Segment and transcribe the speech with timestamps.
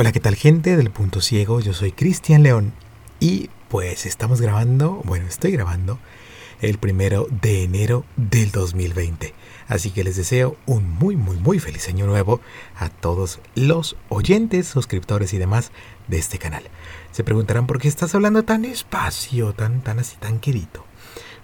[0.00, 1.58] Hola, ¿qué tal gente del punto ciego?
[1.58, 2.72] Yo soy Cristian León
[3.18, 5.98] y pues estamos grabando, bueno, estoy grabando
[6.60, 9.34] el primero de enero del 2020.
[9.66, 12.40] Así que les deseo un muy, muy, muy feliz año nuevo
[12.78, 15.72] a todos los oyentes, suscriptores y demás
[16.06, 16.62] de este canal.
[17.10, 20.84] Se preguntarán por qué estás hablando tan despacio, tan, tan así, tan querido.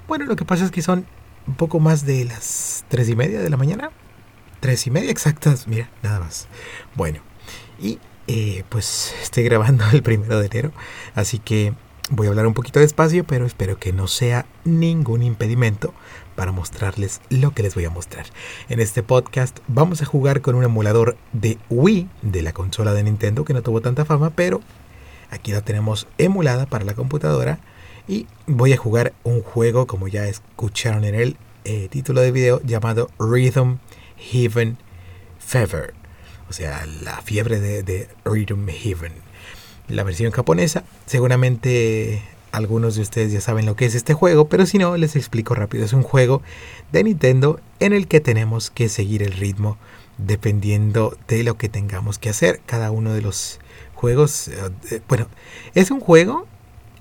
[0.06, 1.06] Bueno, lo que pasa es que son
[1.48, 3.90] un poco más de las tres y media de la mañana.
[4.60, 6.46] Tres y media exactas, mira, nada más.
[6.94, 7.18] Bueno,
[7.80, 10.72] y eh, pues estoy grabando el primero de enero,
[11.14, 11.74] así que
[12.10, 15.94] voy a hablar un poquito despacio, pero espero que no sea ningún impedimento
[16.34, 18.26] para mostrarles lo que les voy a mostrar.
[18.68, 23.04] En este podcast vamos a jugar con un emulador de Wii de la consola de
[23.04, 24.60] Nintendo que no tuvo tanta fama, pero
[25.30, 27.58] aquí la tenemos emulada para la computadora.
[28.06, 32.60] Y voy a jugar un juego como ya escucharon en el eh, título del video
[32.62, 33.78] llamado Rhythm
[34.18, 34.76] Heaven
[35.38, 36.03] Fever
[36.48, 39.12] o sea, la fiebre de, Rhythm Heaven.
[39.88, 44.64] La versión japonesa, seguramente algunos de ustedes ya saben lo que es este juego, pero
[44.64, 45.84] si no, les explico rápido.
[45.84, 46.42] Es un juego
[46.92, 49.76] de Nintendo en el que tenemos que seguir el ritmo
[50.18, 52.60] dependiendo de lo que tengamos que hacer.
[52.64, 53.58] Cada uno de los
[53.94, 55.28] juegos, eh, bueno,
[55.74, 56.46] es un juego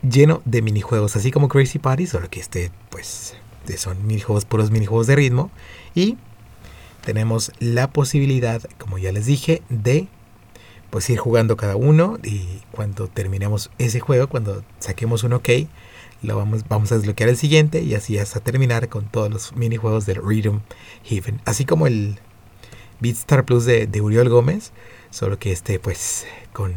[0.02, 3.36] lleno de minijuegos, así como Crazy Party, solo que este, pues,
[3.77, 5.52] son minijuegos, puros minijuegos de ritmo.
[5.95, 6.17] Y
[7.03, 10.07] tenemos la posibilidad, como ya les dije, de
[10.89, 15.49] pues ir jugando cada uno y cuando terminemos ese juego, cuando saquemos un OK,
[16.21, 20.05] lo vamos, vamos a desbloquear el siguiente y así hasta terminar con todos los minijuegos
[20.05, 20.59] del Rhythm
[21.03, 21.41] Heaven.
[21.45, 22.19] Así como el
[22.99, 24.71] Beatstar Plus de, de Uriol Gómez,
[25.09, 26.73] solo que este pues con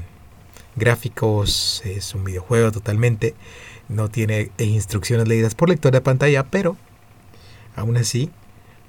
[0.77, 3.35] gráficos, es un videojuego totalmente,
[3.89, 6.77] no tiene instrucciones leídas por lector de pantalla, pero
[7.77, 8.31] aún así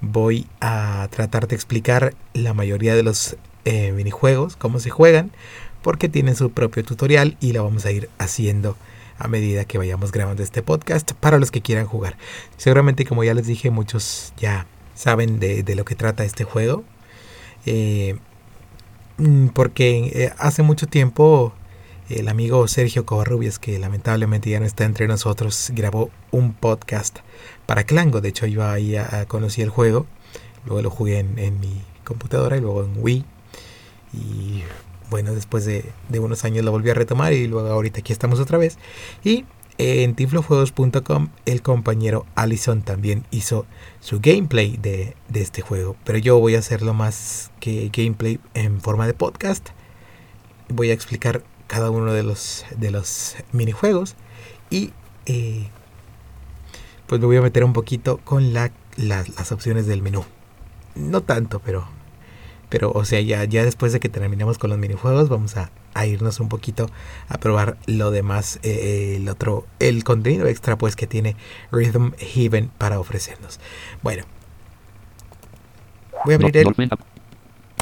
[0.02, 5.32] voy a tratar de explicar la mayoría de los eh, minijuegos, cómo se juegan,
[5.82, 8.78] porque tienen su propio tutorial y lo vamos a ir haciendo
[9.20, 12.18] a medida que vayamos grabando este podcast para los que quieran jugar.
[12.58, 16.84] Seguramente como ya les dije, muchos ya saben de, lo que trata este juego.
[17.66, 18.18] Eh,
[19.18, 21.54] mm, porque eh, hace mucho tiempo
[22.10, 27.20] el amigo Sergio Covarrubias, que lamentablemente ya no está entre nosotros, grabó un podcast
[27.68, 28.22] para Clango.
[28.22, 28.96] De hecho, yo ahí
[29.28, 30.08] conocí el juego,
[30.66, 33.26] luego lo jugué en, mi computadora y luego en Wii.
[34.14, 34.64] Y
[35.12, 38.58] bueno, después de, unos años lo volví a retomar y luego ahorita aquí estamos otra
[38.58, 38.80] vez.
[39.24, 39.46] Y
[39.78, 43.68] en tiflojuegos.com el compañero Allison también hizo
[44.00, 45.96] su gameplay de, de, este juego.
[46.04, 49.70] Pero yo voy a hacerlo más que gameplay en forma de podcast.
[50.70, 54.16] Voy a explicar cada uno de los, de los minijuegos
[54.70, 54.92] y
[55.26, 55.68] eh,
[57.08, 60.26] pues me voy a meter un poquito con la, las opciones del menú.
[60.96, 61.88] No tanto, pero,
[62.70, 65.72] pero o sea, ya, ya después de que terminemos con los minijuegos vamos a,
[66.06, 66.92] irnos un poquito
[67.28, 71.36] a probar lo demás, eh, el otro, el contenido extra pues que tiene
[71.72, 73.60] Rhythm Heaven para ofrecernos.
[74.04, 74.26] Bueno,
[76.24, 76.90] voy a abrir el...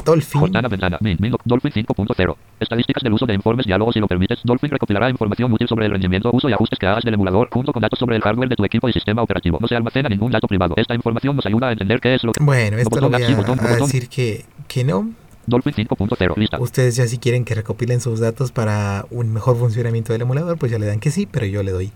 [0.06, 0.40] Dolphin.
[0.40, 0.98] Cortana ventana.
[1.00, 2.36] Min, min, Dolphin 5.0.
[2.60, 4.38] Estadísticas del uso de informes, diálogos si lo permites.
[4.44, 7.72] Dolphin recopilará información útil sobre el rendimiento, uso y ajustes que hagas del emulador, junto
[7.72, 9.58] con datos sobre el hardware de tu equipo y sistema operativo.
[9.60, 10.74] No se almacena ningún dato privado.
[10.76, 12.42] Esta información nos ayuda a entender qué es lo que...
[12.42, 15.10] Bueno, esto lo voy a, botón, a decir que, que no.
[15.46, 16.60] Dolphin 5.0, lista.
[16.60, 20.70] Ustedes ya si quieren que recopilen sus datos para un mejor funcionamiento del emulador, pues
[20.70, 21.92] ya le dan que sí, pero yo le doy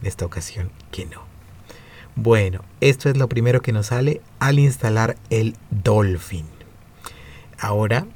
[0.00, 1.22] en esta ocasión que no.
[2.14, 6.61] Bueno, esto es lo primero que nos sale al instalar el Dolphin.
[7.62, 8.06] Ahora,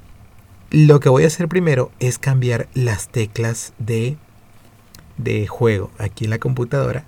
[0.72, 4.16] lo que voy a hacer primero es cambiar las teclas de,
[5.18, 7.04] de juego aquí en la computadora,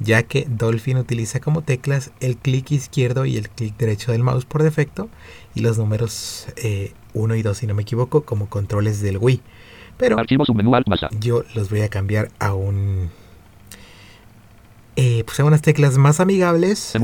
[0.00, 4.46] ya que Dolphin utiliza como teclas el clic izquierdo y el clic derecho del mouse
[4.46, 5.08] por defecto
[5.54, 6.48] y los números
[7.14, 9.40] 1 eh, y 2, si no me equivoco, como controles del Wii.
[9.96, 10.16] Pero
[11.20, 13.10] yo los voy a cambiar a un
[14.96, 16.94] eh, pues unas teclas más amigables.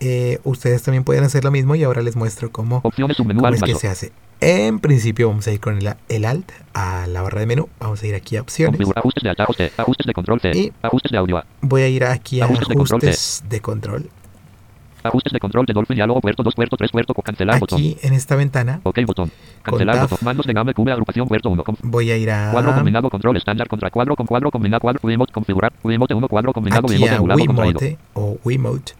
[0.00, 2.82] Eh, ustedes también pueden hacer lo mismo y ahora les muestro cómo,
[3.52, 4.12] es que se hace.
[4.40, 7.70] En principio vamos a ir con el, Alt a la barra de menú.
[7.80, 8.78] Vamos a ir aquí a opciones.
[8.94, 11.42] ajustes de ajustes de control y ajustes de audio.
[11.62, 14.10] Voy a ir aquí a ajustes, de control.
[15.04, 17.78] Ajustes de control de Dolphin diálogo puerto 2 puerto 3 puerto cancelar botón.
[17.78, 18.80] Aquí en esta ventana.
[18.84, 19.30] Ok botón.
[19.62, 20.18] Cancelar botón.
[20.22, 21.62] Mandos de gama cube agrupación puerto 1.
[21.82, 25.32] Voy a ir a cuadro combinado control estándar contra cuadro con cuadro combinado cuadro Wiimote
[25.32, 28.92] configurar Wiimote 1 cuadro combinado aquí Wiimote a Wiimote o Wiimote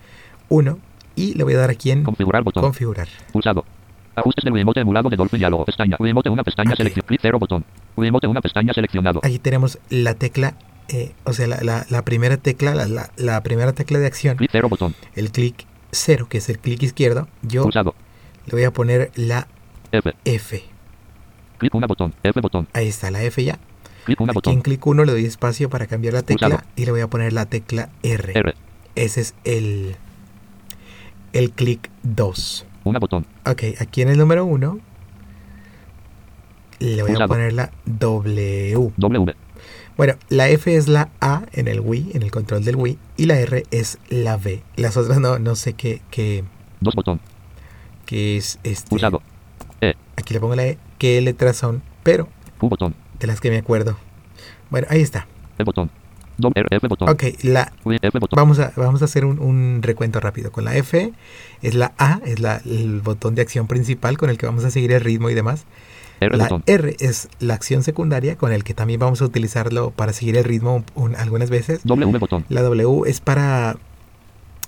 [0.50, 0.78] 1
[1.16, 2.62] y le voy a dar aquí en configurar botón.
[2.62, 3.08] Configurar.
[3.32, 3.64] Pulsado.
[4.14, 5.96] Ajustes del Wiimote emulado de Dolphin diálogo pestaña.
[5.98, 7.06] Wiimote una pestaña selección.
[7.06, 7.64] Clic 0 botón.
[7.96, 9.20] Wiimote una pestaña seleccionado.
[9.22, 10.54] Aquí tenemos la tecla
[10.88, 14.36] eh, o sea, la, la, la, primera tecla, la, la, primera tecla de acción.
[14.36, 14.94] Clic 0 botón.
[15.14, 19.46] El clic 0, que es el clic izquierdo, yo le voy a poner la
[19.92, 20.12] F.
[20.24, 20.64] F.
[21.58, 22.14] Clic una botón.
[22.22, 22.68] F botón.
[22.72, 23.58] Ahí está la F ya.
[24.04, 24.52] Clic una Aquí botón.
[24.54, 26.68] en clic 1 le doy espacio para cambiar la tecla Pulsado.
[26.76, 28.32] y le voy a poner la tecla R.
[28.38, 28.54] R.
[28.96, 29.96] Ese es el,
[31.32, 32.66] el clic 2.
[32.84, 33.24] Una botón.
[33.46, 34.78] Ok, aquí en el número 1
[36.80, 38.92] le voy a poner la W.
[38.96, 39.34] W.
[39.96, 43.26] Bueno, la F es la A en el Wii, en el control del Wii, y
[43.26, 44.62] la R es la V.
[44.76, 46.44] Las otras no, no sé qué, qué,
[46.80, 47.20] Dos botón.
[48.06, 48.88] qué es este.
[48.90, 49.22] Pulsado.
[49.80, 49.94] E.
[50.16, 52.94] Aquí le pongo la E, qué letras son, pero Q botón.
[53.20, 53.96] de las que me acuerdo.
[54.70, 55.28] Bueno, ahí está.
[55.58, 55.90] E botón.
[56.36, 56.76] Doble R.
[56.76, 57.08] F botón.
[57.08, 58.36] Ok, la, Q, F botón.
[58.36, 60.50] Vamos a, vamos a hacer un, un recuento rápido.
[60.50, 61.12] Con la F
[61.62, 64.72] es la A, es la, el botón de acción principal con el que vamos a
[64.72, 65.64] seguir el ritmo y demás.
[66.20, 66.62] R La.
[66.66, 70.44] R es la acción secundaria con el que también vamos a utilizarlo para seguir el
[70.44, 71.80] ritmo un- un- algunas veces.
[71.84, 72.44] W botón.
[72.48, 73.76] La W es para...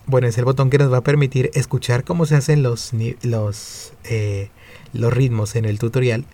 [0.06, 3.92] Bueno, es el botón que nos va a permitir escuchar cómo se hacen los, los,
[4.04, 4.50] eh,
[4.92, 6.24] los ritmos en el tutorial.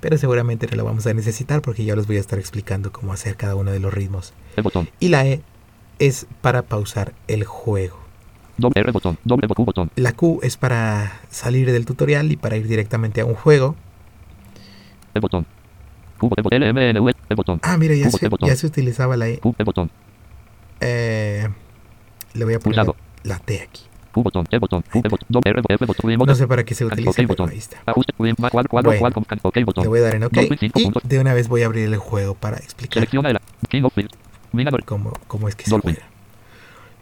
[0.00, 3.12] Pero seguramente no lo vamos a necesitar porque ya los voy a estar explicando cómo
[3.12, 4.32] hacer cada uno de los ritmos.
[4.56, 4.88] E botón.
[4.98, 5.40] Y la E
[6.00, 7.96] es para pausar el juego.
[8.58, 9.16] Doble R botón.
[9.24, 9.90] Doble botón.
[9.94, 13.76] La Q es para salir del tutorial y para ir directamente a un juego.
[15.20, 15.46] Botón.
[17.62, 19.40] Ah, mira, ya se, ya se utilizaba la E.
[19.64, 19.90] Botón.
[20.80, 21.48] Eh,
[22.34, 22.96] le voy a poner Pulsado.
[23.24, 23.82] la T aquí.
[24.14, 24.46] Botón.
[24.60, 24.84] Botón.
[24.92, 25.42] Botón.
[25.44, 26.18] R botón.
[26.26, 27.78] No sé para qué se utiliza, pero ahí está.
[28.90, 29.00] Bueno.
[29.82, 30.36] Le voy a dar en OK
[30.74, 33.02] y de una vez voy a abrir el juego para explicar
[34.84, 36.02] cómo, cómo es que se juega.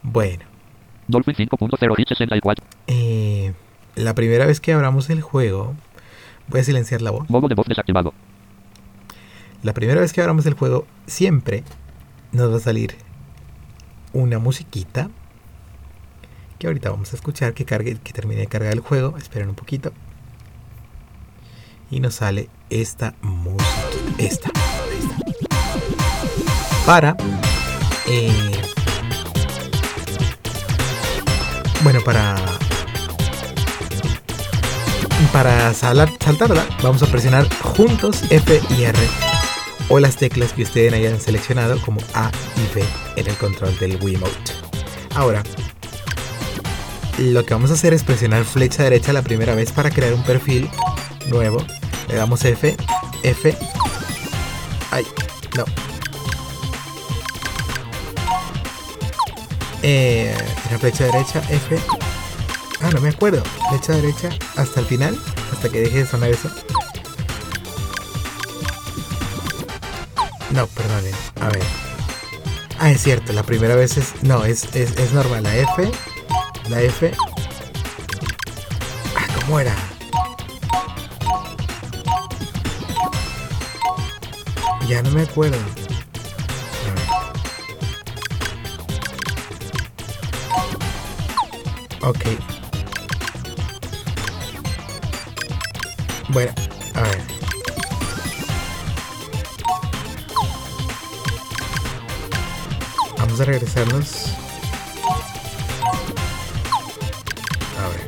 [0.03, 0.45] Bueno,
[1.09, 2.65] Dolphin 5.0 y 64.
[2.87, 3.53] eh,
[3.97, 5.75] la primera vez que abramos el juego,
[6.50, 7.29] voy a silenciar la voz.
[7.31, 8.12] Modo de voz desactivado.
[9.62, 11.64] La primera vez que abramos el juego, siempre
[12.32, 12.97] nos va a salir
[14.12, 15.11] una musiquita
[16.58, 19.17] que ahorita vamos a escuchar que cargue, que termine de cargar el juego.
[19.17, 19.93] Esperen un poquito.
[21.91, 23.64] Y nos sale esta música.
[24.19, 24.50] Esta.
[26.85, 27.17] Para.
[28.06, 28.52] eh,
[31.82, 32.60] bueno, para.
[35.32, 38.99] Para saltarla, vamos a presionar juntos F y R
[39.88, 42.85] o las teclas que ustedes hayan seleccionado como A y B
[43.17, 44.53] en el control del Wiimote.
[45.15, 45.43] Ahora,
[47.19, 50.23] lo que vamos a hacer es presionar flecha derecha la primera vez para crear un
[50.25, 50.69] perfil
[51.29, 51.65] nuevo.
[52.09, 52.76] Le damos F,
[53.23, 53.56] F.
[54.91, 55.06] Ay,
[55.56, 55.65] no.
[59.83, 60.37] Eh,
[60.69, 61.79] era flecha derecha, F.
[62.82, 63.43] Ah, no me acuerdo.
[63.69, 65.19] Flecha derecha hasta el final,
[65.53, 66.50] hasta que deje de sonar eso.
[70.50, 71.15] No, perdonen.
[71.41, 71.62] A ver.
[72.79, 74.23] Ah, es cierto, la primera vez es.
[74.23, 75.43] No, es, es, es normal.
[75.43, 75.91] La F.
[76.69, 77.12] La F.
[79.15, 79.75] Ah, ¿cómo era?
[84.88, 85.59] Ya no me acuerdo.
[92.03, 92.09] A.
[92.09, 92.60] Ok.
[96.32, 96.53] Bueno,
[96.94, 97.23] a ver.
[103.19, 104.27] Vamos a regresarnos.
[107.79, 108.06] A ver.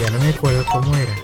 [0.00, 1.23] Ya no me acuerdo cómo era.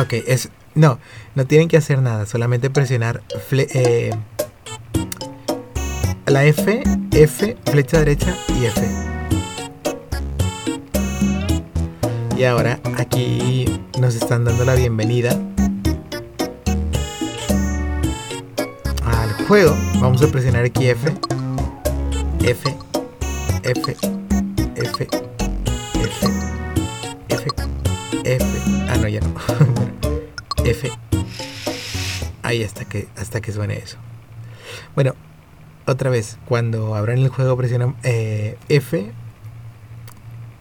[0.00, 0.14] Ah, ok.
[0.26, 0.98] Es, no,
[1.34, 2.24] no tienen que hacer nada.
[2.24, 4.10] Solamente presionar fle- eh,
[6.26, 8.80] la F, F, flecha derecha y F.
[12.38, 15.38] Y ahora aquí nos están dando la bienvenida
[19.04, 19.76] al juego.
[20.00, 21.12] Vamos a presionar aquí F,
[22.42, 22.74] F,
[23.64, 23.96] F,
[32.64, 33.98] Hasta que, hasta que suene eso.
[34.94, 35.14] Bueno,
[35.86, 39.10] otra vez, cuando abran el juego presionan eh, F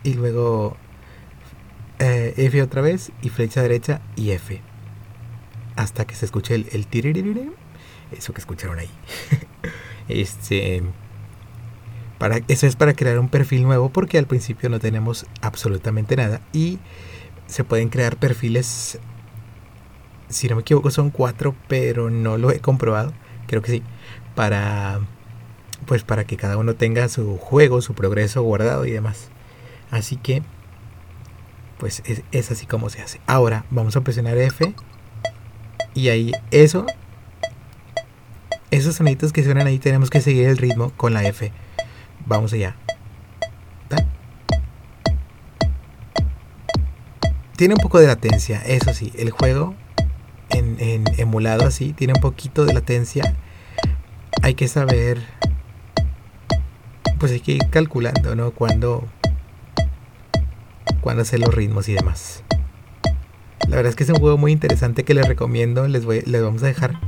[0.04, 0.78] y luego
[2.00, 4.62] eh, F otra vez y flecha derecha y F.
[5.76, 6.88] Hasta que se escuche el, el
[8.12, 8.90] Eso que escucharon ahí.
[10.08, 10.84] este.
[12.18, 16.42] Para, eso es para crear un perfil nuevo porque al principio no tenemos absolutamente nada.
[16.54, 16.80] Y
[17.48, 19.00] se pueden crear perfiles.
[20.30, 23.14] Si no me equivoco son cuatro, pero no lo he comprobado.
[23.48, 23.84] Creo que sí.
[24.36, 25.02] Para
[25.86, 29.30] pues para que cada uno tenga su juego, su progreso guardado y demás.
[29.92, 30.44] Así que,
[31.80, 33.20] pues es, así como se hace.
[33.26, 34.76] Ahora vamos a presionar F
[35.96, 36.86] y ahí eso,
[38.70, 41.52] esos sonidos que suenan ahí tenemos que seguir el ritmo con la F.
[42.26, 42.76] Vamos allá.
[47.56, 49.76] Tiene un poco de latencia, eso sí, el juego
[50.50, 53.36] en, emulado así tiene un poquito de latencia.
[54.42, 55.22] Hay que saber,
[57.20, 58.52] pues hay que ir calculando, ¿no?
[58.52, 59.08] Cuando,
[61.02, 62.44] cuando hacer los ritmos y demás.
[63.68, 65.88] La verdad es que es un juego muy interesante que les recomiendo.
[65.88, 67.00] Les, les vamos a dejar.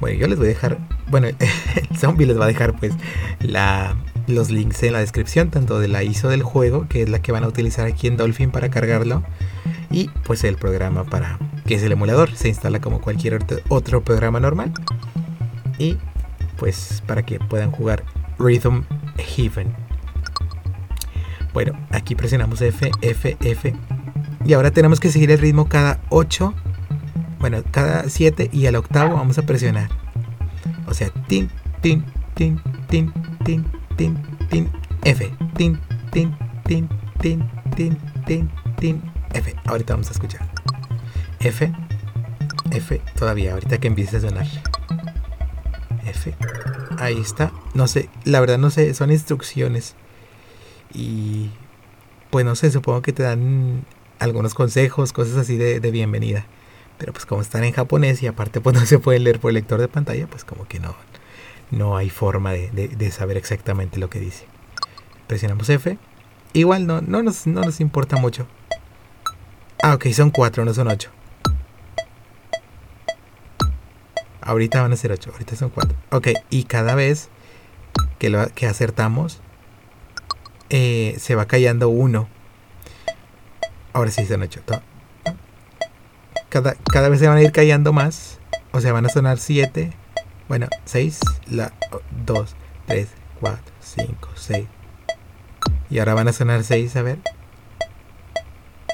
[0.00, 0.78] Bueno, yo les voy a dejar.
[1.08, 1.26] Bueno,
[1.90, 2.92] el zombie les va a dejar pues
[3.40, 7.20] la, los links en la descripción, tanto de la ISO del juego, que es la
[7.20, 9.22] que van a utilizar aquí en Dolphin para cargarlo,
[9.90, 12.34] y pues el programa para que es el emulador.
[12.34, 13.38] Se instala como cualquier
[13.68, 14.72] otro programa normal.
[15.78, 15.96] Y
[16.56, 18.04] pues para que puedan jugar
[18.38, 18.82] Rhythm
[19.18, 19.74] Heaven.
[21.52, 23.74] Bueno, aquí presionamos F, F, F.
[24.44, 26.54] Y ahora tenemos que seguir el ritmo cada 8.
[27.38, 29.90] Bueno, cada 7 y al octavo vamos a presionar.
[30.86, 31.50] O sea, tin,
[31.80, 33.12] tin, tin, tin,
[33.44, 33.64] tin,
[33.96, 34.16] tin,
[34.48, 34.70] tin,
[35.04, 35.32] F.
[35.56, 35.78] Tin,
[36.12, 36.88] tin, tin,
[37.20, 39.02] tin, tin, tin, tin,
[39.34, 39.54] F.
[39.64, 40.48] Ahorita vamos a escuchar.
[41.40, 41.72] F.
[42.70, 43.00] F.
[43.18, 44.46] Todavía, ahorita que empiece a sonar.
[46.06, 46.34] F.
[46.98, 47.52] Ahí está.
[47.74, 49.94] No sé, la verdad no sé, son instrucciones.
[50.94, 51.50] Y
[52.30, 53.84] pues no sé, supongo que te dan
[54.18, 56.46] algunos consejos, cosas así de, bienvenida.
[56.98, 59.54] Pero pues como están en japonés y aparte pues no se pueden leer por el
[59.54, 60.94] lector de pantalla, pues como que no,
[61.72, 64.46] no hay forma de, de, de saber exactamente lo que dice.
[65.26, 65.98] Presionamos F.
[66.52, 68.46] Igual no, no, nos, no nos importa mucho.
[69.82, 71.10] Ah, ok, son 4, no son 8.
[74.42, 75.96] Ahorita van a ser 8, ahorita son 4.
[76.10, 77.30] Ok, y cada vez
[78.18, 79.40] que, lo, que acertamos,
[80.68, 82.28] eh, se va callando uno.
[83.94, 84.60] Ahora sí son 8.
[86.50, 88.38] Cada, cada vez se van a ir callando más.
[88.72, 90.01] O sea, van a sonar 7.
[90.52, 91.18] Bueno, 6,
[92.26, 93.08] 2, 3,
[93.40, 94.68] 4, 5, 6.
[95.88, 97.20] Y ahora van a sonar 6, a ver.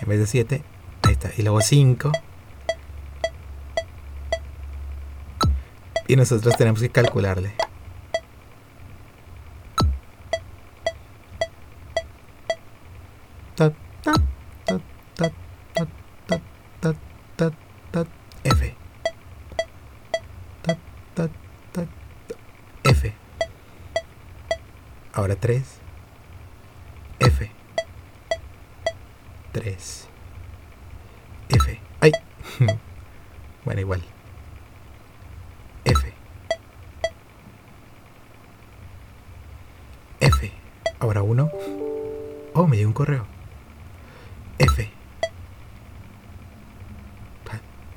[0.00, 0.62] En vez de 7.
[1.02, 1.32] Ahí está.
[1.36, 2.12] Y luego 5.
[6.06, 7.52] Y nosotros tenemos que calcularle.
[18.44, 18.77] F.
[25.18, 25.64] Ahora 3.
[27.18, 27.50] F.
[29.50, 30.08] 3.
[31.48, 31.80] F.
[31.98, 32.12] ¡Ay!
[33.64, 34.00] bueno, igual.
[35.84, 36.14] F.
[40.20, 40.52] F.
[41.00, 41.50] Ahora 1.
[42.54, 43.26] Oh, me llegó un correo.
[44.60, 44.88] F.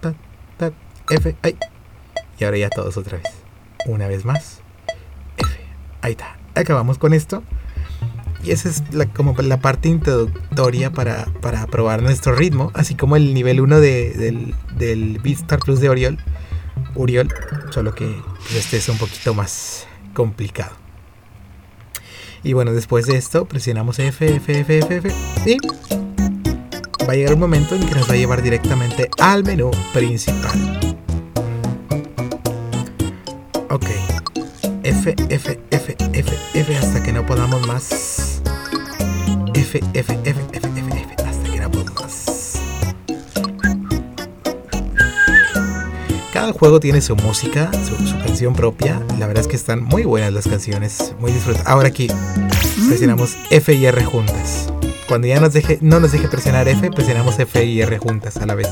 [0.02, 0.16] Ta,
[0.58, 0.72] ta,
[1.12, 1.36] F.
[1.44, 1.56] ¡Ay!
[2.40, 3.44] Y ahora ya todos otra vez.
[3.86, 4.64] Una vez más.
[5.38, 5.60] F.
[6.02, 6.41] Ahí está.
[6.56, 7.44] Acabamos con esto.
[8.44, 8.84] Y esa es
[9.16, 14.14] como la parte introductoria para, para probar nuestro ritmo, así como el nivel 1 de,
[14.14, 16.18] del, del Beatstar Plus de Oriol,
[16.96, 17.32] Uriol,
[17.70, 20.72] solo que pues, este es un poquito más complicado.
[22.44, 25.14] Y bueno, después de esto presionamos F, F, F, F, F
[25.46, 25.58] y
[27.06, 30.98] va a llegar un momento en que nos va a llevar directamente al menú principal.
[33.70, 34.11] Ok.
[35.04, 38.40] F, F, F, F, F hasta que no podamos más.
[39.56, 42.62] F, F, F, F, F, F, hasta que no podamos más.
[46.32, 49.02] Cada juego tiene su música, su, su, canción propia.
[49.18, 51.68] La verdad es que están muy buenas las canciones, muy disfrutadas.
[51.68, 52.08] Ahora aquí
[52.88, 54.72] presionamos F y R juntas.
[55.08, 58.46] Cuando ya nos deje, no nos deje presionar F, presionamos F y R juntas a
[58.46, 58.70] la vez.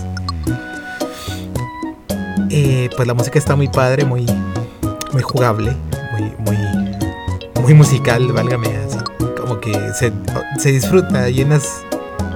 [2.52, 4.28] Eh, pues la música está muy padre, muy,
[5.12, 5.76] muy jugable,
[6.40, 6.58] muy,
[7.62, 8.98] muy, musical, válgame así.
[9.38, 10.12] Como que se,
[10.58, 11.84] se disfruta, llenas,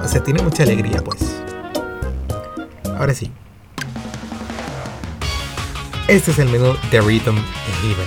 [0.02, 1.20] o sea, tiene mucha alegría, pues.
[2.98, 3.30] Ahora sí.
[6.08, 7.36] Este es el menú de Rhythm
[7.82, 8.06] Heaven.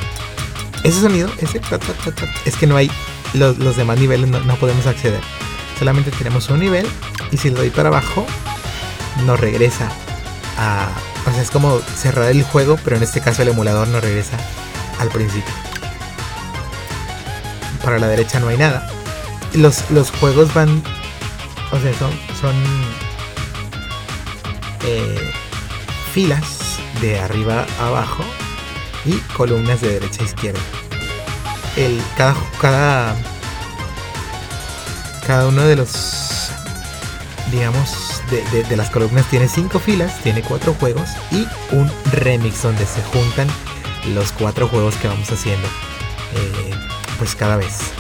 [0.84, 1.60] Ese sonido, ese
[2.46, 2.92] es que no hay
[3.34, 5.22] los, los demás niveles, no, no, podemos acceder.
[5.80, 6.88] Solamente tenemos un nivel
[7.32, 8.26] y si le doy para abajo,
[9.26, 9.90] nos regresa
[10.58, 10.90] a.
[11.28, 14.38] O sea, es como cerrar el juego, pero en este caso el emulador nos regresa
[15.00, 15.54] al principio.
[17.88, 18.86] Para la derecha no hay nada.
[19.54, 20.84] Los, los juegos van.
[21.72, 22.12] O sea, son.
[22.42, 22.54] son
[24.84, 25.32] eh,
[26.14, 28.26] filas de arriba a abajo
[29.06, 30.60] y columnas de derecha a izquierda.
[31.78, 33.16] el, cada, cada,
[35.26, 36.52] cada uno de los,
[37.54, 42.86] digamos, de, de las columnas tiene cinco filas, tiene cuatro juegos y un remix donde
[42.86, 43.48] se juntan
[44.14, 45.70] los cuatro juegos que vamos haciendo.
[46.36, 46.88] Eh,
[47.18, 47.92] pues cada vez.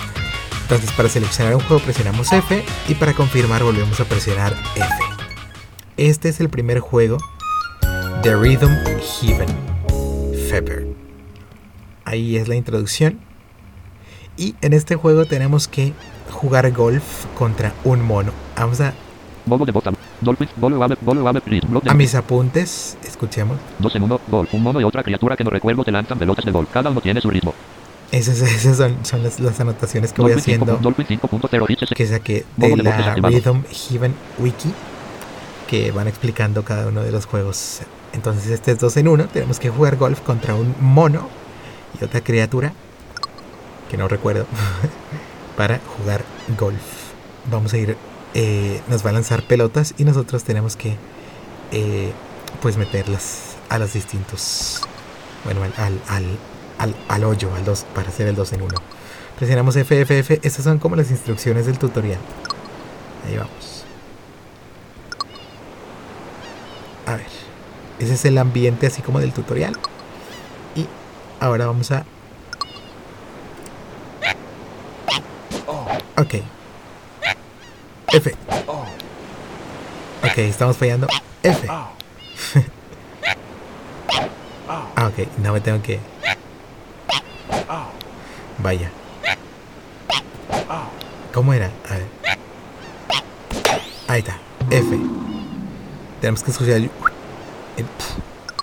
[0.63, 4.87] Entonces para seleccionar un juego presionamos F y para confirmar volvemos a presionar F.
[5.97, 7.17] Este es el primer juego
[8.21, 8.75] The Rhythm
[9.21, 9.49] Heaven
[10.49, 10.87] Feber.
[12.05, 13.19] Ahí es la introducción.
[14.37, 15.93] Y en este juego tenemos que
[16.31, 18.31] jugar golf contra un mono.
[18.55, 18.93] Vamos a
[21.85, 23.57] a mis apuntes, escuchemos.
[23.79, 24.47] Dos en uno, gol.
[24.51, 26.67] Un mono y otra criatura que no recuerdo te lanzan pelotas de gol.
[26.71, 27.53] Cada uno tiene su ritmo.
[28.11, 30.79] Esas, esas son, son las, las, anotaciones que voy haciendo.
[31.95, 34.71] que saqué de la Rhythm Heaven Wiki.
[35.67, 37.81] Que van explicando cada uno de los juegos.
[38.13, 39.27] Entonces este es dos en uno.
[39.27, 41.27] Tenemos que jugar golf contra un mono
[41.99, 42.73] y otra criatura.
[43.91, 44.45] Que no recuerdo.
[45.57, 46.23] para jugar
[46.57, 46.81] golf.
[47.51, 47.97] Vamos a ir
[48.33, 50.95] eh, nos va a lanzar pelotas y nosotros tenemos que
[51.71, 52.11] eh,
[52.61, 54.81] pues meterlas a los distintos
[55.43, 56.25] bueno al, al, al,
[57.25, 58.75] hoyo al dos, para hacer el 2 en 1
[59.37, 62.19] presionamos FFF estas son como las instrucciones del tutorial
[63.27, 63.83] ahí vamos
[67.05, 67.27] a ver
[67.99, 69.75] ese es el ambiente así como del tutorial
[70.75, 70.85] y
[71.39, 72.05] ahora vamos a
[76.17, 76.35] ok
[78.13, 78.33] F.
[80.23, 81.07] Ok, estamos fallando.
[81.43, 81.67] F.
[81.69, 81.91] ah,
[85.07, 85.99] ok, no me tengo que.
[88.59, 88.89] Vaya.
[91.33, 91.71] ¿Cómo era?
[91.89, 92.07] A ver.
[94.07, 94.37] Ahí está.
[94.71, 94.99] F.
[96.21, 96.81] Tenemos que escuchar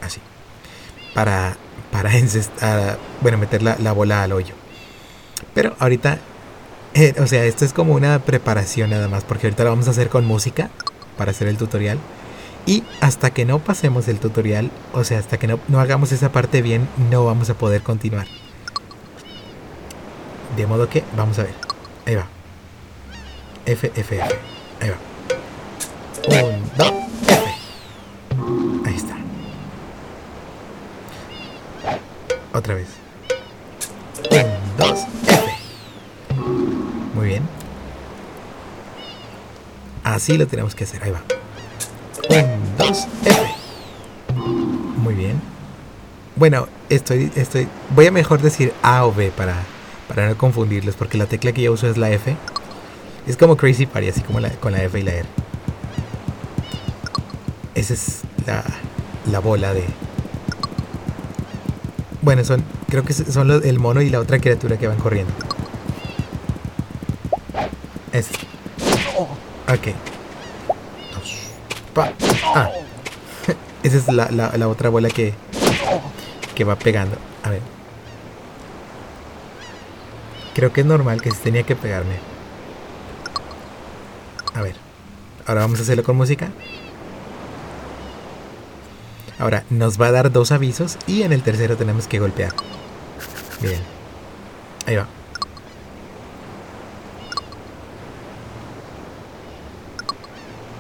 [0.01, 0.21] así.
[1.15, 1.57] Para.
[1.93, 2.99] Para encestar.
[3.21, 4.55] Bueno, meter la, la bola al hoyo.
[5.55, 6.19] Pero ahorita
[6.95, 9.91] eh, o sea, esto es como una preparación nada más, porque ahorita lo vamos a
[9.91, 10.71] hacer con música
[11.19, 11.99] para hacer el tutorial.
[12.67, 16.31] Y hasta que no pasemos el tutorial, o sea, hasta que no, no hagamos esa
[16.31, 18.27] parte bien, no vamos a poder continuar.
[20.57, 21.55] De modo que, vamos a ver.
[22.07, 22.27] Ahí va.
[23.67, 24.23] F, F, F.
[24.81, 24.97] Ahí va.
[26.29, 26.93] Un, dos,
[27.27, 27.55] F.
[28.87, 29.17] Ahí está.
[32.53, 32.87] Otra vez.
[34.31, 35.01] Un, dos,
[37.15, 37.43] muy bien.
[40.05, 41.03] Así lo tenemos que hacer.
[41.03, 41.23] Ahí va.
[42.31, 43.55] Un, dos, F.
[44.99, 45.41] Muy bien.
[46.37, 47.67] Bueno, estoy, estoy.
[47.91, 49.57] Voy a mejor decir A o B para,
[50.09, 52.37] para no confundirlos, porque la tecla que yo uso es la F.
[53.27, 55.29] Es como Crazy Party, así como la, con la F y la R.
[57.75, 58.63] Esa es la,
[59.31, 59.85] la bola de.
[62.23, 62.65] Bueno, son.
[62.89, 65.33] Creo que son el mono y la otra criatura que van corriendo.
[68.13, 68.29] Es.
[69.69, 69.95] Ok.
[71.95, 72.13] Pa.
[72.55, 72.71] Ah.
[73.83, 75.35] Esa es la, la, la, otra bola que,
[76.55, 77.17] que va pegando.
[77.43, 77.61] A ver.
[80.55, 82.15] Creo que es normal que se tenía que pegarme.
[84.55, 84.77] A ver.
[85.47, 86.51] Ahora vamos a hacerlo con música.
[89.39, 92.53] Ahora nos va a dar dos avisos y en el tercero tenemos que golpear.
[93.61, 93.81] Bien.
[94.87, 95.07] Ahí va.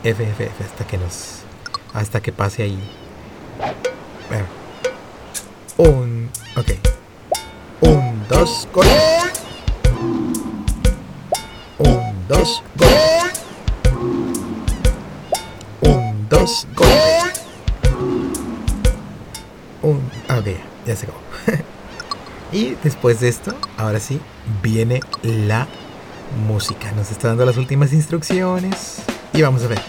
[0.04, 1.40] F, F, F, hasta que nos.
[1.92, 2.78] Hasta que pase ahí.
[4.28, 4.46] Bueno.
[5.76, 6.30] Un.
[6.56, 6.70] Ok.
[7.80, 8.86] Un, dos, gol.
[12.28, 12.88] Dos, gol.
[15.82, 16.88] Un, dos, gol.
[19.82, 20.10] Un.
[20.28, 20.46] Ah, ok,
[20.86, 21.20] ya se acabó.
[22.52, 24.22] y después de esto, ahora sí,
[24.62, 25.68] viene la
[26.48, 26.92] música.
[26.92, 29.02] Nos está dando las últimas instrucciones.
[29.34, 29.82] Y vamos a ver.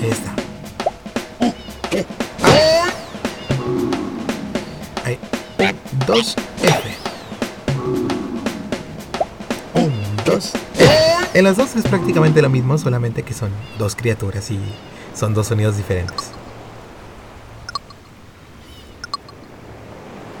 [0.00, 0.34] Ahí está.
[5.04, 5.18] Ahí.
[6.06, 6.36] Dos,
[11.32, 14.58] En las dos es prácticamente lo mismo, solamente que son dos criaturas y
[15.14, 16.32] son dos sonidos diferentes.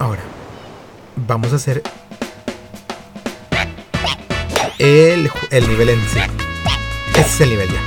[0.00, 0.22] Ahora,
[1.14, 1.82] vamos a hacer
[4.78, 6.18] el, el nivel en sí.
[7.12, 7.80] Ese es el nivel ya.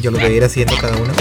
[0.00, 1.12] Yo lo voy a ir haciendo cada uno.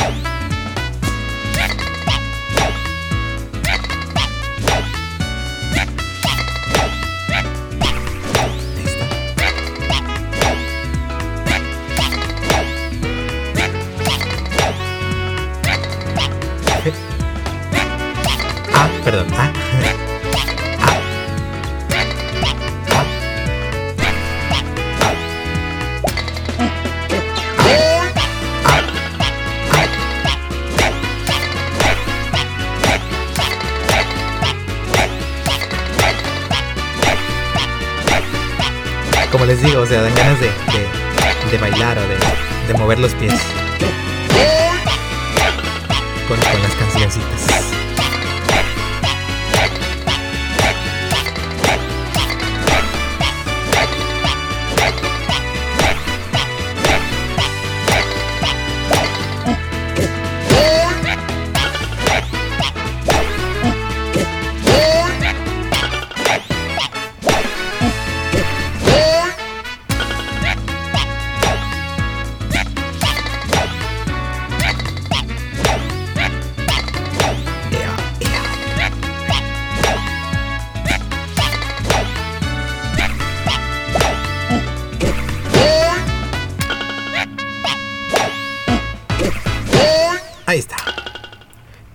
[19.08, 19.28] perdón.
[19.38, 19.50] Ah.
[39.32, 42.02] Como les digo, o sea, dan ganas de, bailar o
[42.68, 43.34] de, mover los pies.
[46.28, 47.77] Con, las cancioncitas.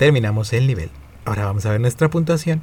[0.02, 0.90] Terminamos el nivel.
[1.24, 2.60] Ahora vamos a ver nuestra puntuación.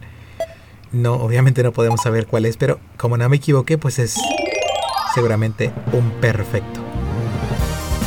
[0.92, 4.18] No, obviamente no podemos saber cuál es, pero como no me equivoqué, pues es
[5.16, 6.82] seguramente un perfecto.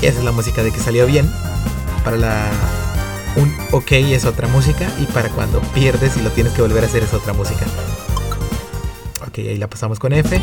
[0.03, 1.33] Y esa es la música de que salió bien.
[2.05, 2.51] Para la
[3.37, 6.87] un ok es otra música y para cuando pierdes y lo tienes que volver a
[6.87, 7.65] hacer es otra música.
[9.27, 10.43] Ok, ahí la pasamos con F.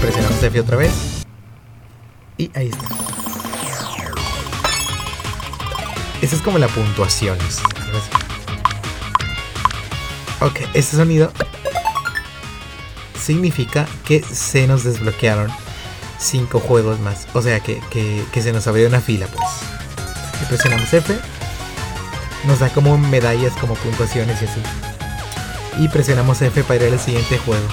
[0.00, 1.26] Presionamos F otra vez.
[2.38, 2.95] Y ahí está.
[6.22, 7.38] Esa es como la puntuación.
[10.40, 11.32] Ok, este sonido
[13.20, 15.50] significa que se nos desbloquearon
[16.18, 17.26] cinco juegos más.
[17.34, 19.46] O sea que, que- se nos abrió una fila, pues.
[20.42, 21.16] Y presionamos F.
[22.46, 24.60] Nos da como medallas, como puntuaciones y así.
[25.78, 27.66] Y presionamos F para ir al siguiente juego.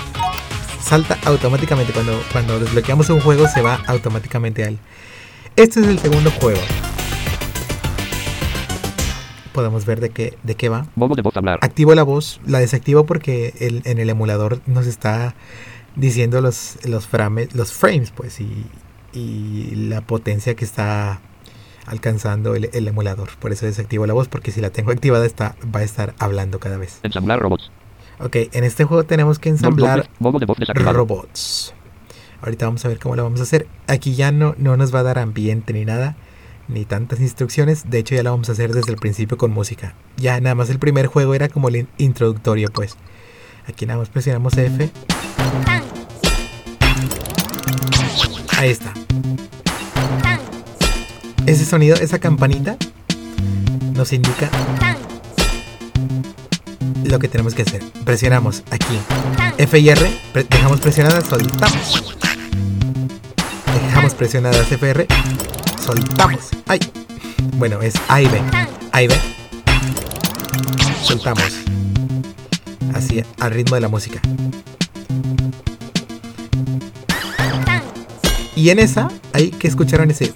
[0.83, 1.93] Salta automáticamente.
[1.93, 4.77] Cuando, cuando desbloqueamos un juego, se va automáticamente al.
[5.55, 6.59] Este es el segundo juego.
[9.53, 10.87] Podemos ver de qué, de qué va.
[10.95, 11.59] Modo de voz hablar.
[11.61, 15.35] Activo la voz, la desactivo porque el- en el emulador nos está
[15.95, 18.65] diciendo los, los, frames, los frames, pues, y,
[19.13, 21.21] y la potencia que está
[21.85, 23.29] alcanzando el, el emulador.
[23.39, 26.59] Por eso desactivo la voz, porque si la tengo activada está, va a estar hablando
[26.59, 26.99] cada vez.
[27.03, 27.71] Ensamblar robots.
[28.19, 31.73] Ok, en este juego tenemos que ensamblar de voz robots.
[32.41, 33.67] Ahorita vamos a ver cómo lo vamos a hacer.
[33.87, 36.15] Aquí ya no, no nos va a dar ambiente ni nada,
[36.67, 37.89] ni tantas instrucciones.
[37.89, 39.95] De hecho, ya lo vamos a hacer desde el principio con música.
[40.17, 42.95] Ya nada más el primer juego era como el in- introductorio, pues.
[43.67, 44.89] Aquí nada más presionamos F.
[48.57, 48.93] Ahí está.
[51.45, 52.77] Ese sonido, esa campanita,
[53.93, 54.49] nos indica
[57.03, 57.83] lo que tenemos que hacer.
[58.05, 58.97] Presionamos aquí
[59.57, 62.15] F y R, dejamos presionadas, soltamos.
[63.87, 65.07] Dejamos presionadas F R,
[65.83, 66.49] soltamos.
[66.67, 66.79] ¡Ay!
[67.57, 68.41] Bueno, es A y B.
[68.91, 69.15] A y B.
[71.01, 71.43] Soltamos.
[72.93, 74.21] Así, al ritmo de la música.
[78.55, 80.33] Y en esa, ahí que escucharon ese.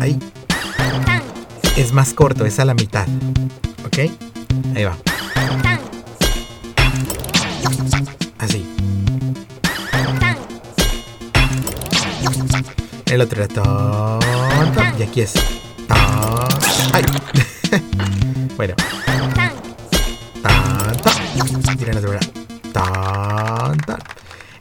[0.00, 0.18] Ahí.
[1.76, 3.06] Es más corto, es a la mitad.
[3.84, 4.10] ¿Ok?
[4.74, 4.96] Ahí va.
[8.38, 8.75] Así.
[13.06, 14.18] El otro era
[14.98, 16.48] y aquí es ton.
[16.92, 17.04] ¡Ay!
[18.56, 18.74] bueno.
[20.42, 21.78] Tan.
[21.78, 22.20] Miren la.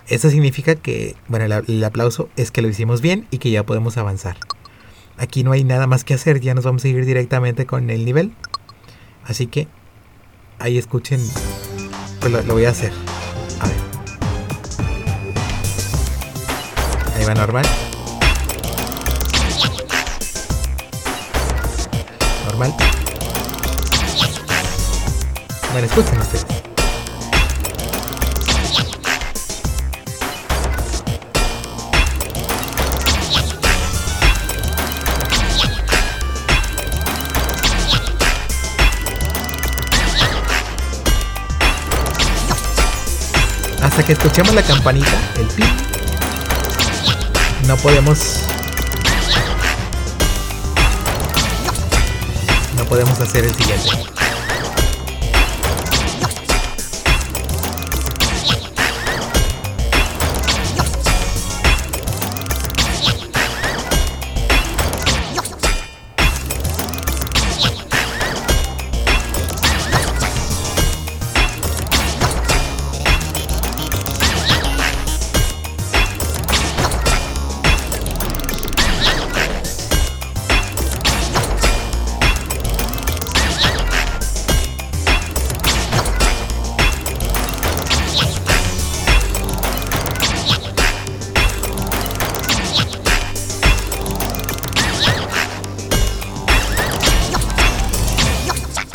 [0.08, 3.64] Eso significa que, bueno, el, el aplauso es que lo hicimos bien y que ya
[3.64, 4.38] podemos avanzar.
[5.18, 8.06] Aquí no hay nada más que hacer, ya nos vamos a ir directamente con el
[8.06, 8.34] nivel.
[9.26, 9.68] Así que
[10.60, 11.20] ahí escuchen,
[12.20, 12.92] pues lo, lo voy a hacer.
[13.60, 13.78] A ver.
[17.16, 17.66] Ahí va normal.
[22.56, 22.74] Normal.
[25.74, 26.46] Bueno, escuchen ustedes.
[43.82, 45.66] Hasta que escuchemos la campanita, el pip,
[47.68, 48.55] no podemos.
[52.76, 54.15] No podemos hacer el siguiente.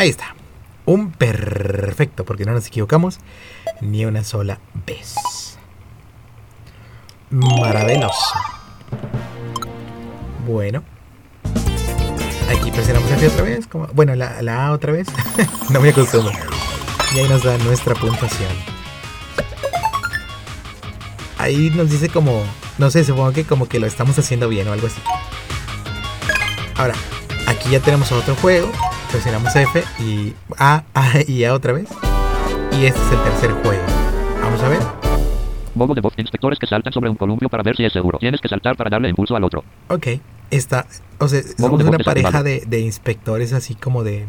[0.01, 0.35] Ahí está.
[0.87, 3.19] Un perfecto, porque no nos equivocamos
[3.83, 5.59] ni una sola vez.
[7.29, 8.35] Maravilloso.
[10.47, 10.83] Bueno.
[12.49, 13.69] Aquí presionamos F otra vez.
[13.93, 15.07] Bueno, la, la A otra vez.
[15.69, 16.33] no me acostumbro.
[17.15, 18.53] Y ahí nos da nuestra puntuación.
[21.37, 22.43] Ahí nos dice como,
[22.79, 25.03] no sé, supongo que como que lo estamos haciendo bien o algo así.
[26.77, 26.95] Ahora,
[27.47, 28.73] aquí ya tenemos otro juego.
[29.11, 31.89] Presionamos F y A, A y A otra vez.
[32.73, 33.83] Y este es el tercer juego.
[34.41, 34.79] Vamos a ver.
[35.75, 36.15] Modo de voz.
[36.17, 38.19] Inspectores que saltan sobre un columpio para ver si es seguro.
[38.19, 39.65] Tienes que saltar para darle impulso al otro.
[39.89, 40.07] Ok,
[40.51, 40.87] está,
[41.19, 44.27] o sea, somos una pareja de, de inspectores así como de,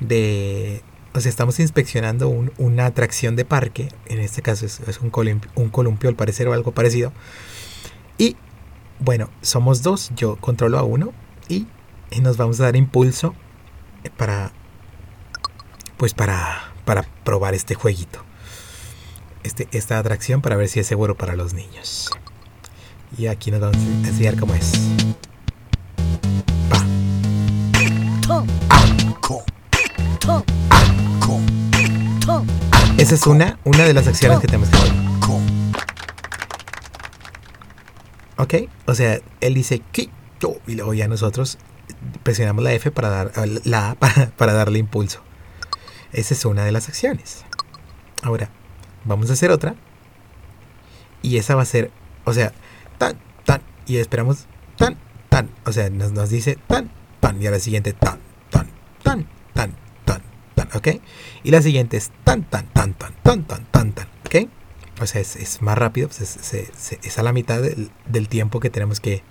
[0.00, 0.82] de,
[1.14, 5.10] o sea, estamos inspeccionando un- una atracción de parque, en este caso es, es un,
[5.10, 7.12] columpio, un columpio al parecer o algo parecido,
[8.18, 8.36] y
[9.00, 11.12] bueno, somos dos, yo controlo a uno
[11.48, 11.66] y,
[12.10, 13.34] y nos vamos a dar impulso
[14.10, 14.52] para,
[15.96, 18.24] pues para, para probar este jueguito,
[19.42, 22.10] este, esta atracción para ver si es seguro para los niños.
[23.16, 24.72] Y aquí nos vamos a enseñar cómo es.
[32.98, 34.92] Esa es una, una de las acciones que tenemos que hacer.
[38.38, 38.54] Ok,
[38.86, 41.58] o sea, él dice quito y luego ya nosotros
[42.22, 43.32] presionamos la F para dar
[43.64, 45.22] la A para, darle impulso.
[46.12, 47.44] Esa es una de las acciones.
[48.22, 48.50] Ahora,
[49.04, 49.74] vamos a hacer otra.
[51.22, 51.90] Y esa va a ser,
[52.24, 52.52] o sea,
[52.98, 53.62] tan, tan.
[53.86, 54.96] Y esperamos tan,
[55.28, 55.50] tan.
[55.64, 57.40] O sea, nos, nos dice tan, tan.
[57.40, 58.18] Y a la siguiente tan,
[58.50, 58.68] tan,
[59.02, 60.22] tan, tan, tan,
[60.54, 60.68] tan.
[60.74, 60.88] ¿Ok?
[61.44, 64.08] Y la siguiente es tan, tan, tan, tan, tan, tan, tan, tan.
[64.26, 64.48] ¿Ok?
[65.00, 66.08] O sea, es, es más rápido.
[66.08, 66.20] Pues
[66.52, 69.22] es, a la mitad del, del tiempo que tenemos que,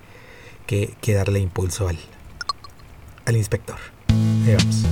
[0.65, 1.99] que, que darle impulso al,
[3.32, 3.78] al inspector.
[4.46, 4.86] Vamos.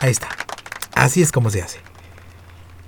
[0.00, 0.28] Ahí está.
[0.94, 1.78] Así es como se hace.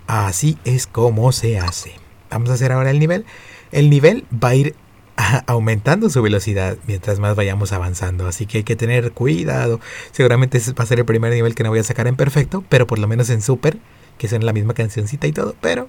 [0.06, 1.92] Así es como se hace.
[2.30, 3.24] Vamos a hacer ahora el nivel.
[3.72, 4.76] El nivel va a ir
[5.46, 8.26] aumentando su velocidad mientras más vayamos avanzando.
[8.26, 9.80] Así que hay que tener cuidado.
[10.12, 12.64] Seguramente ese va a ser el primer nivel que no voy a sacar en perfecto,
[12.68, 13.78] pero por lo menos en super,
[14.18, 15.88] que son la misma cancioncita y todo, pero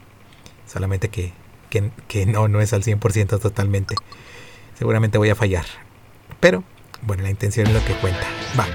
[0.66, 1.34] solamente que,
[1.70, 3.96] que, que no, no es al 100% totalmente.
[4.78, 5.66] Seguramente voy a fallar.
[6.40, 6.64] Pero,
[7.02, 8.28] bueno, la intención es lo que cuenta.
[8.58, 8.68] Va.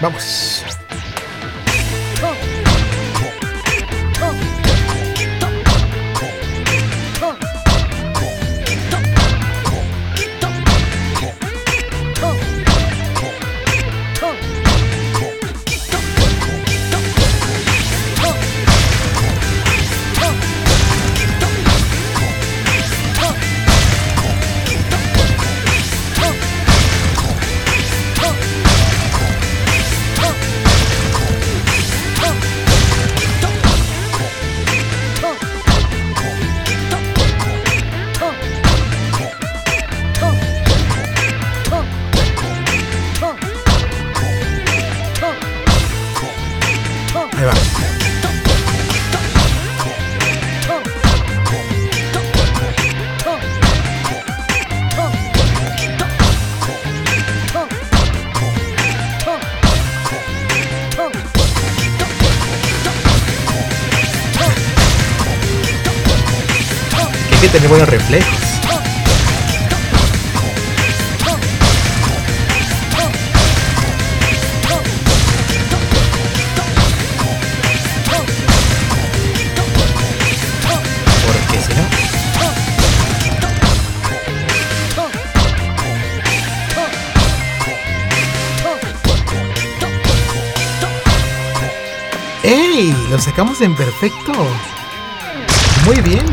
[0.00, 0.64] Vamos.
[93.38, 94.32] Sacamos en perfecto.
[95.86, 96.26] Muy bien.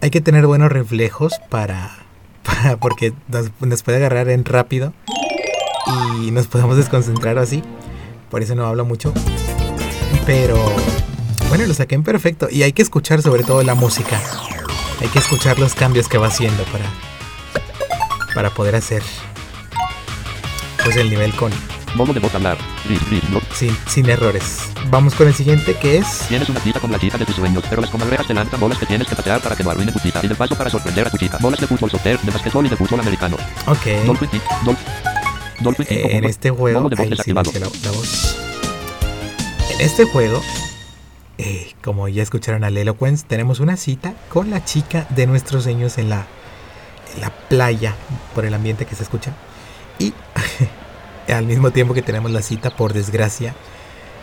[0.00, 1.90] Hay que tener buenos reflejos para,
[2.44, 4.92] para porque nos, nos puede agarrar en rápido
[6.22, 7.64] y nos podemos desconcentrar así.
[8.30, 9.12] Por eso no hablo mucho.
[10.24, 10.56] Pero
[11.48, 14.22] bueno, lo saqué en perfecto y hay que escuchar sobre todo la música.
[15.00, 16.84] Hay que escuchar los cambios que va haciendo para
[18.32, 19.02] para poder hacer
[20.84, 21.50] pues el nivel con
[21.98, 22.56] Modo de voz hablar.
[22.86, 23.40] Gris, gris, no.
[23.52, 24.60] sin, sin errores.
[24.88, 27.64] Vamos con el siguiente que es Tienes una cita con la chica de tus sueños,
[27.68, 29.98] pero las comadrejas te lanzan bolas que tienes que patear para que no arruine tu
[29.98, 30.20] cita.
[30.22, 31.38] Y de paso para sorprender a tu chica.
[31.40, 33.36] Bolas de fútbol soccer, de basquetbol y de fútbol americano.
[33.66, 33.86] ok.
[34.06, 34.42] Dolphin, Team,
[35.60, 35.86] Dolphin.
[35.90, 36.08] Eh, 5.
[36.12, 37.50] en este juego Modo de voz ahí sí desactivado.
[37.50, 38.38] dice la- la voz.
[39.72, 40.40] En este juego
[41.82, 46.10] como ya escucharon a Leloquence, tenemos una cita con la chica de nuestros sueños en
[46.10, 46.26] la,
[47.14, 47.94] en la playa,
[48.34, 49.32] por el ambiente que se escucha.
[49.98, 50.12] Y
[51.28, 53.54] al mismo tiempo que tenemos la cita, por desgracia,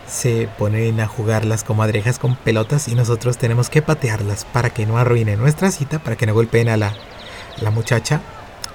[0.08, 4.86] se ponen a jugar las comadrejas con pelotas y nosotros tenemos que patearlas para que
[4.86, 6.92] no arruinen nuestra cita, para que no golpeen a la,
[7.60, 8.20] la muchacha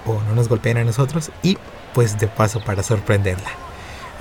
[0.05, 1.57] o no nos golpeen a nosotros y
[1.93, 3.49] pues de paso para sorprenderla.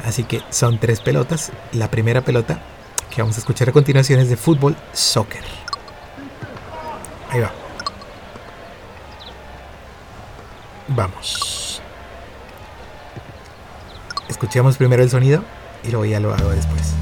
[0.04, 1.52] Así que son tres pelotas.
[1.72, 2.60] La primera pelota
[3.10, 5.44] que vamos a escuchar a continuación es de fútbol soccer.
[7.30, 7.52] Ahí va.
[10.88, 11.59] Vamos.
[14.40, 15.44] Escuchemos primero el sonido
[15.86, 16.94] y luego ya lo hago después.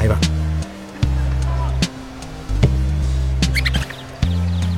[0.00, 0.16] Ahí va.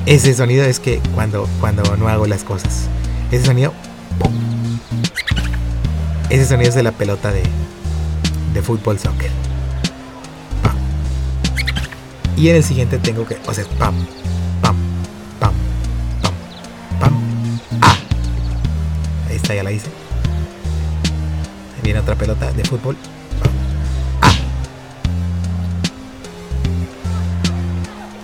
[0.05, 2.89] Ese sonido es que cuando, cuando no hago las cosas.
[3.31, 3.73] Ese sonido.
[6.29, 7.45] Ese sonido es de la pelota de,
[8.53, 9.31] de fútbol soccer.
[12.37, 13.39] Y en el siguiente tengo que.
[13.47, 13.95] O sea, pam,
[14.61, 14.75] pam,
[15.39, 15.55] pam,
[16.21, 16.35] pam,
[16.99, 17.15] pam.
[17.81, 17.97] ¡Ah!
[19.31, 19.96] Ahí está, ya la hice.
[21.87, 22.97] Viene otra pelota de fútbol.
[24.21, 24.33] ¡Ah!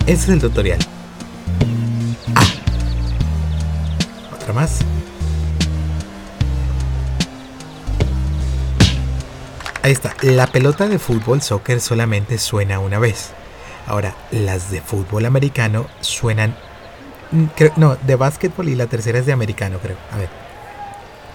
[0.04, 0.80] Ese es el tutorial.
[2.34, 2.42] ¡Ah!
[4.34, 4.80] Otra más.
[9.84, 10.16] Ahí está.
[10.22, 13.30] La pelota de fútbol soccer solamente suena una vez.
[13.86, 16.56] Ahora, las de fútbol americano suenan.
[17.30, 19.96] mm, creo- no, de básquetbol y la tercera es de americano, creo.
[20.10, 20.41] A ver.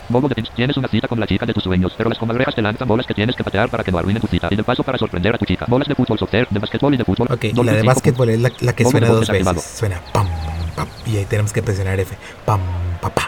[0.10, 0.52] De Teams.
[0.56, 3.06] Tienes una cita con la chica de tus sueños, pero las comadrejas te lanzan bolas
[3.06, 4.48] que tienes que patear para que no arruinen tu cita.
[4.50, 5.66] Y de paso para sorprender a tu chica.
[5.68, 7.28] Bolas de fútbol, soccer, de básquetbol y de fútbol.
[7.32, 7.86] Ok, y la de 5.
[7.94, 9.34] básquetbol es la, la que Modo suena dos veces.
[9.46, 9.62] desactivado.
[9.62, 10.28] Suena pam,
[10.76, 10.88] pam.
[11.06, 12.16] Y ahí tenemos que presionar F.
[12.46, 12.62] Pam,
[13.02, 13.28] papá.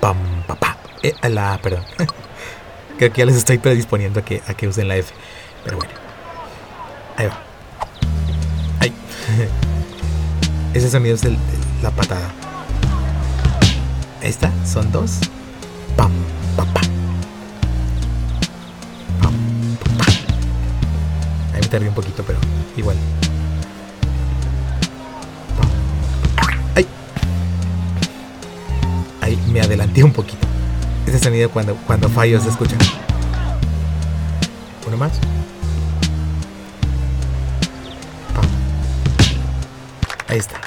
[0.00, 0.76] Pam, papá.
[1.02, 1.82] Eh, la perdón.
[2.98, 5.12] Creo que ya les estoy predisponiendo a que, a que usen la F.
[5.64, 5.92] Pero bueno.
[7.18, 7.38] Ahí va.
[8.80, 8.92] Ahí.
[10.74, 12.30] Ese sonido es el- el- la patada.
[14.22, 15.20] Está, son dos.
[15.96, 16.12] Pam,
[16.56, 16.80] papá.
[19.20, 19.34] Pam,
[19.82, 20.04] papá.
[21.54, 22.38] Ahí me tardé un poquito, pero
[22.76, 22.96] igual.
[25.58, 25.70] Pam.
[26.74, 26.86] Ay.
[29.22, 30.46] Ahí me adelanté un poquito.
[31.06, 32.76] Ese sonido cuando, cuando fallo se escucha.
[34.86, 35.12] Uno más.
[38.34, 38.44] Pam.
[40.28, 40.60] Ahí está.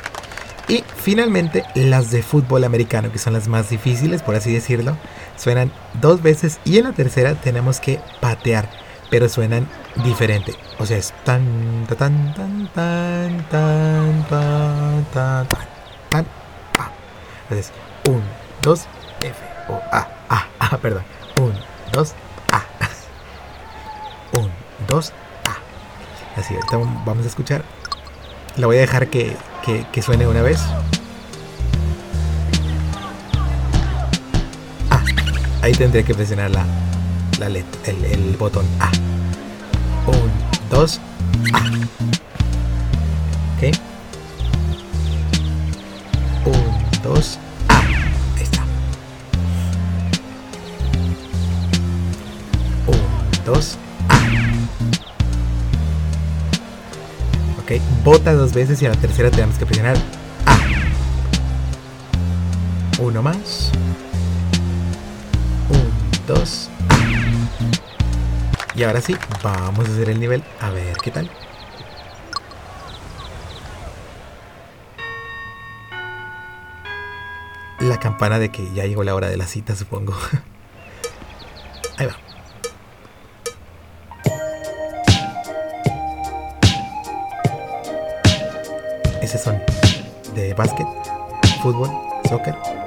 [0.69, 4.95] Y finalmente las de fútbol americano, que son las más difíciles, por así decirlo,
[5.36, 8.69] suenan dos veces y en la tercera tenemos que patear,
[9.10, 9.67] pero suenan
[10.03, 10.53] diferente.
[10.77, 15.47] O sea, es tan, ta, tan, tan, tan, tan, tan, tan, tan,
[16.10, 16.25] tan,
[16.77, 16.91] pa.
[17.49, 17.71] Entonces,
[18.08, 18.21] un,
[18.62, 18.86] dos,
[19.21, 21.03] F, O, A, A, A, perdón.
[21.41, 21.53] Un,
[21.91, 22.13] dos,
[22.51, 22.63] A.
[24.38, 24.51] Un,
[24.88, 25.13] dos,
[25.45, 26.39] A.
[26.39, 27.63] Así, ahorita vamos a escuchar.
[28.59, 29.37] La voy a dejar que,
[29.89, 30.59] que, suene una vez.
[34.89, 35.01] Ah,
[35.61, 36.65] ahí tendré que presionar la,
[37.39, 38.91] la el, el botón A.
[40.07, 40.29] Un,
[40.69, 40.99] dos,
[41.53, 41.63] A.
[58.09, 59.95] bota dos veces y a la tercera tenemos que presionar
[60.47, 60.57] A.
[62.99, 63.71] Uno más.
[65.69, 65.91] Un,
[66.25, 66.71] dos.
[68.73, 70.43] Y ahora sí, vamos a hacer el nivel.
[70.60, 71.29] A ver qué tal.
[77.79, 80.15] La campana de que ya llegó la hora de la cita, supongo.
[92.32, 92.79] okay.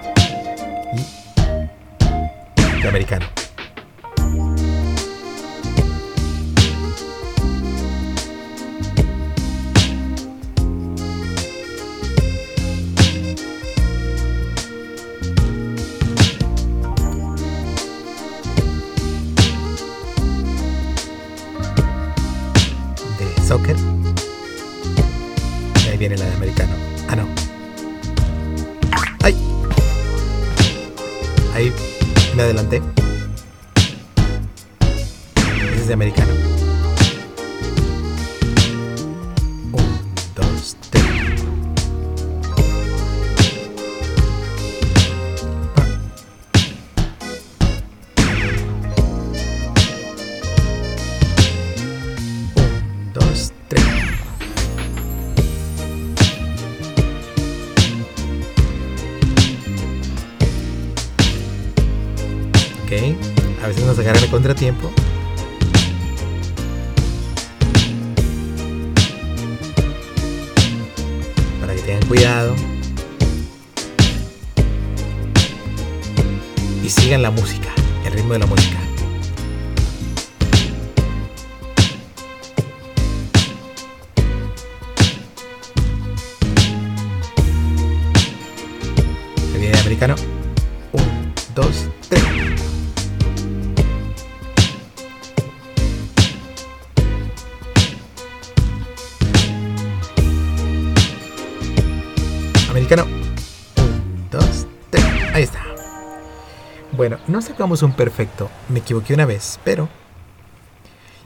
[107.52, 108.50] Sacamos un perfecto.
[108.70, 109.90] Me equivoqué una vez, pero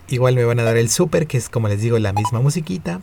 [0.08, 3.00] igual me van a dar el super, que es como les digo, la misma musiquita.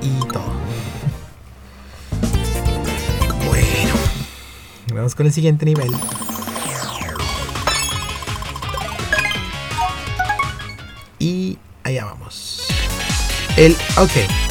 [0.00, 0.54] Y todo.
[3.46, 3.94] Bueno,
[4.94, 5.92] vamos con el siguiente nivel.
[11.18, 12.68] Y allá vamos.
[13.58, 14.41] El OK.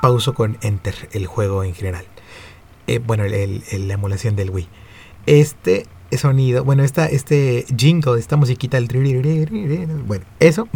[0.00, 2.04] Pauso con Enter el juego en general.
[2.86, 4.68] Eh, bueno, el- la emulación del Wii.
[5.26, 5.86] Este
[6.16, 8.88] sonido, bueno, esta, este jingle, esta musiquita, el...
[10.06, 10.68] Bueno, eso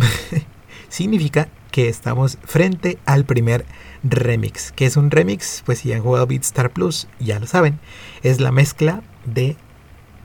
[0.88, 3.64] significa que estamos frente al primer
[4.04, 4.70] remix.
[4.72, 5.62] que es un remix?
[5.66, 7.80] Pues si han jugado Beatstar Plus, ya lo saben.
[8.22, 9.56] Es la mezcla de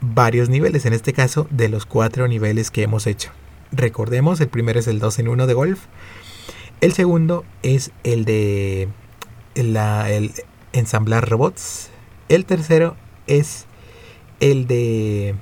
[0.01, 3.31] varios niveles, en este caso de los cuatro niveles que hemos hecho.
[3.71, 5.79] Recordemos, el primero es el 2 en 1 de golf.
[6.81, 8.87] El segundo es el de
[9.55, 10.31] la- el
[10.73, 11.89] ensamblar robots.
[12.29, 12.95] El tercero
[13.27, 13.65] es
[14.39, 15.35] el de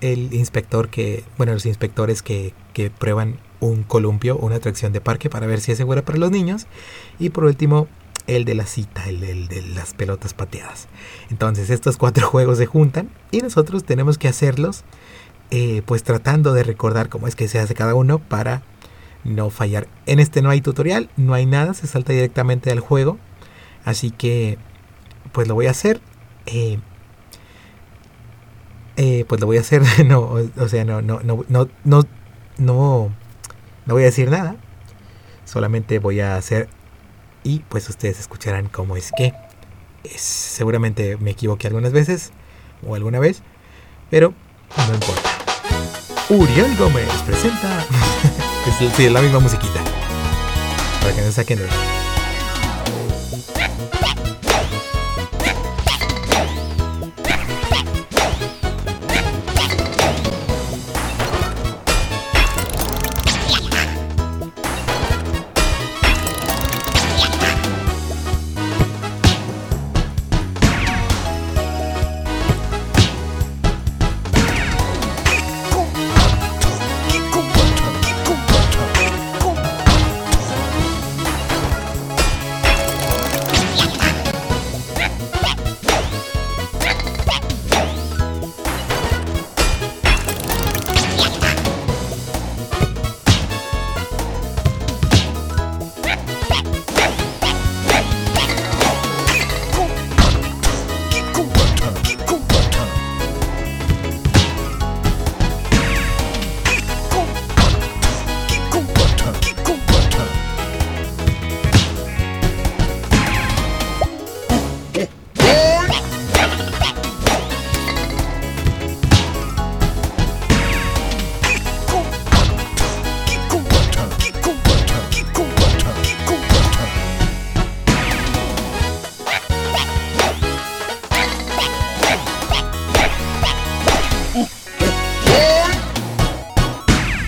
[0.00, 5.30] el inspector que, bueno, los inspectores que, que prueban un columpio, una atracción de parque
[5.30, 6.66] para ver si es segura para los niños.
[7.18, 7.86] Y por último,
[8.26, 10.88] el de la cita, el, de las pelotas pateadas.
[11.30, 14.82] Entonces estos cuatro juegos se juntan y nosotros tenemos que hacerlos
[15.50, 18.62] eh, pues tratando de recordar cómo es que se hace cada uno para
[19.24, 19.88] no fallar.
[20.06, 23.18] En este no hay tutorial, no hay nada, se salta directamente al juego.
[23.84, 24.58] Así que
[25.32, 26.00] pues lo voy a hacer.
[26.46, 26.78] eh,
[28.96, 29.82] eh, pues lo voy a hacer.
[30.06, 30.20] No,
[30.56, 32.02] o, sea, no, no, no, no, no,
[32.58, 33.10] no,
[33.86, 34.56] no voy a decir nada.
[35.44, 36.68] Solamente voy a hacer
[37.42, 39.32] y pues ustedes escucharán cómo es que.
[40.16, 42.32] Seguramente me equivoqué algunas veces
[42.86, 43.42] o alguna vez,
[44.10, 44.34] pero
[44.76, 45.30] no importa.
[46.28, 47.86] Uriel Gómez presenta.
[48.70, 49.80] es, sí, es la misma musiquita.
[51.00, 51.93] Para que no saquen de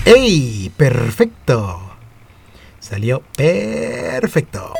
[0.07, 0.71] ¡Ey!
[0.77, 1.81] ¡Perfecto!
[2.79, 4.73] Salió perfecto.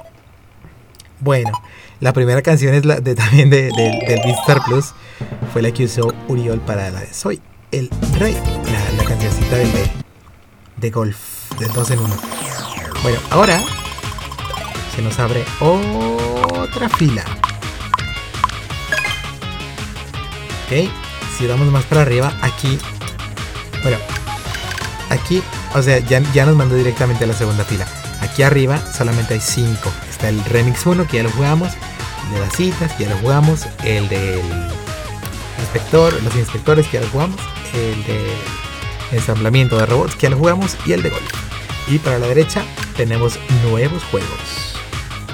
[1.19, 1.51] Bueno,
[1.99, 4.21] la primera canción es la de, también de, de- del
[4.65, 4.93] Plus.
[5.51, 8.37] Fue la que usó Uriol para la de Soy el Rey.
[8.71, 9.89] La, la cancioncita del de,
[10.77, 12.15] de golf, del 2 en 1.
[13.03, 13.61] Bueno, ahora
[14.95, 17.25] se nos abre otra fila.
[20.65, 20.89] Ok,
[21.37, 22.77] si damos más para arriba, aquí.
[23.83, 23.97] Bueno,
[25.09, 25.43] aquí,
[25.73, 27.87] o sea, ya, ya nos mandó directamente a la segunda fila.
[28.21, 29.91] Aquí arriba solamente hay 5.
[30.09, 31.71] Está el Remix 1, que ya lo jugamos.
[32.27, 33.65] El de las citas, que ya lo jugamos.
[33.83, 34.41] El del
[35.59, 37.39] inspector, los inspectores, que ya lo jugamos.
[37.73, 38.27] El de
[39.11, 40.75] ensamblamiento de robots, que ya lo jugamos.
[40.85, 41.23] Y el de golf.
[41.87, 42.63] Y para la derecha
[42.95, 44.73] tenemos nuevos juegos.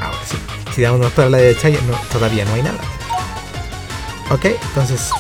[0.01, 0.38] Ahora sí.
[0.76, 2.80] Si damos más para la derecha, ya no, todavía no hay nada.
[4.30, 5.11] Ok, entonces,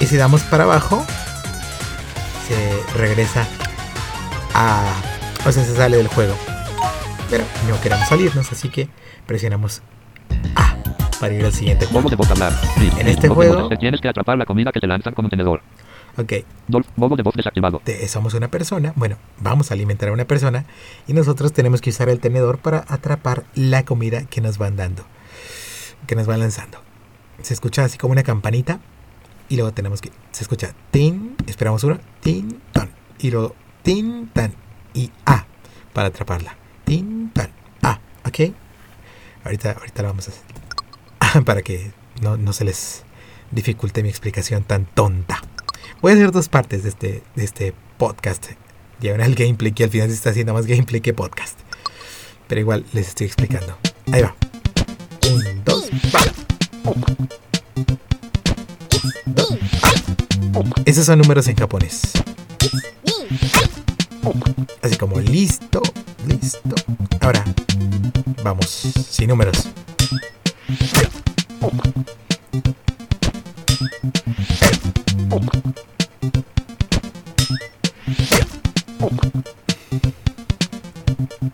[0.00, 1.04] y si damos para abajo,
[2.48, 3.46] se regresa
[4.54, 5.02] a...
[5.46, 6.34] O sea, se sale del juego.
[7.30, 8.88] Pero no queremos salirnos, así que
[9.26, 9.82] presionamos
[10.56, 10.76] A
[11.20, 12.08] para ir al siguiente juego.
[12.08, 12.52] de hablar.
[12.78, 13.78] Sí, En sí, este juego- voz.
[13.78, 15.62] Tienes que atrapar la comida que te lanzan con un tenedor.
[16.16, 16.32] Ok,
[16.96, 17.80] modo de voz desactivado.
[17.82, 20.64] te- somos una persona, bueno, vamos a alimentar a una persona
[21.08, 25.04] y nosotros tenemos que usar el tenedor para atrapar la comida que nos van dando,
[26.06, 26.78] que nos van lanzando.
[27.42, 28.78] Se escucha así como una campanita
[29.48, 34.52] y luego tenemos que, se escucha tin, esperamos uno, tin, tan, y luego tin, tan
[34.94, 35.46] y a
[35.92, 36.56] para atraparla.
[36.84, 37.50] Tin, tan,
[37.82, 38.52] a, ¿ok?
[39.44, 43.04] Ahorita, ahorita lo vamos a hacer para que no, no se les
[43.50, 45.40] dificulte mi explicación tan tonta.
[46.00, 48.46] Voy a hacer dos partes de este, de este podcast.
[49.00, 51.58] Diagonal gameplay que al final se está haciendo más gameplay que podcast.
[52.48, 53.76] Pero igual les estoy explicando.
[54.10, 54.34] Ahí va.
[55.30, 56.20] Un, dos, va.
[60.86, 62.12] Esos son números en japonés.
[64.82, 65.82] Así como listo,
[66.26, 66.74] listo.
[67.20, 67.44] Ahora,
[68.42, 68.66] vamos,
[69.10, 69.68] sin números.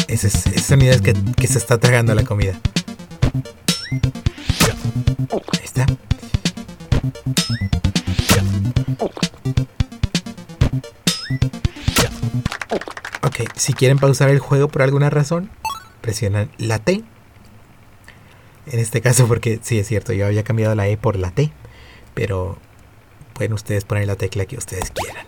[0.09, 2.59] Ese, es- ese sonido es que, que se está tragando la comida.
[5.31, 5.87] Ahí está.
[13.71, 15.49] Si quieren pausar el juego por alguna razón,
[16.01, 17.05] presionan la T.
[18.67, 21.53] En este caso, porque sí es cierto, yo había cambiado la E por la T,
[22.13, 22.59] pero
[23.33, 25.25] pueden ustedes poner la tecla que ustedes quieran.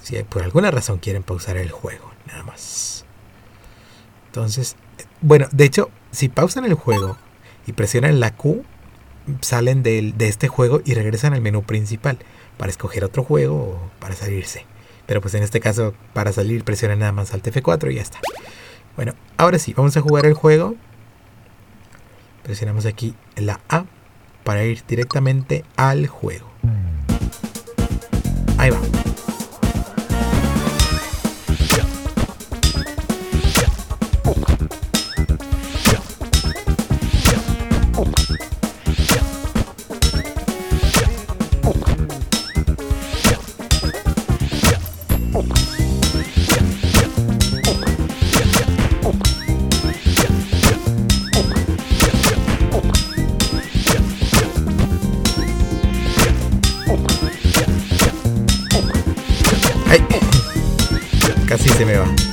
[0.00, 3.04] Si por alguna razón quieren pausar el juego, nada más.
[4.26, 4.76] Entonces,
[5.20, 7.16] bueno, de hecho, si pausan el juego
[7.66, 8.64] y presionan la Q,
[9.40, 12.18] salen de este juego y regresan al menú principal
[12.56, 14.64] para escoger otro juego o para salirse.
[15.06, 18.20] Pero pues en este caso, para salir, presionan nada más Alt F4 y ya está.
[18.96, 20.76] Bueno, ahora sí, vamos a jugar el juego.
[22.42, 23.84] Presionamos aquí la A
[24.44, 26.50] para ir directamente al juego.
[28.58, 29.03] Ahí va.
[61.76, 62.23] Se me va.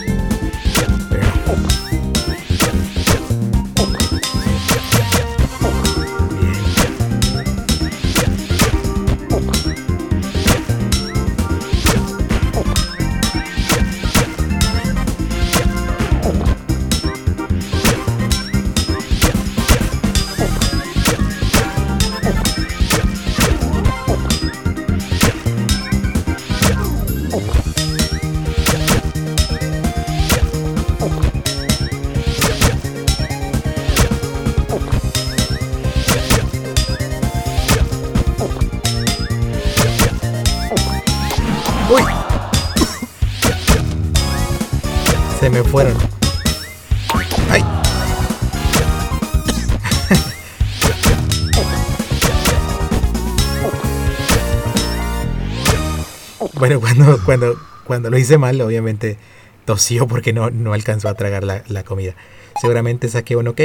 [58.12, 59.18] Lo hice mal, obviamente
[59.64, 62.14] tosió porque no, no alcanzó a tragar la, la comida.
[62.60, 63.62] Seguramente saqué un ok.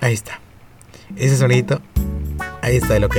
[0.00, 0.40] Ahí está.
[1.14, 1.80] Ese sonidito.
[2.62, 3.16] Ahí está el ok.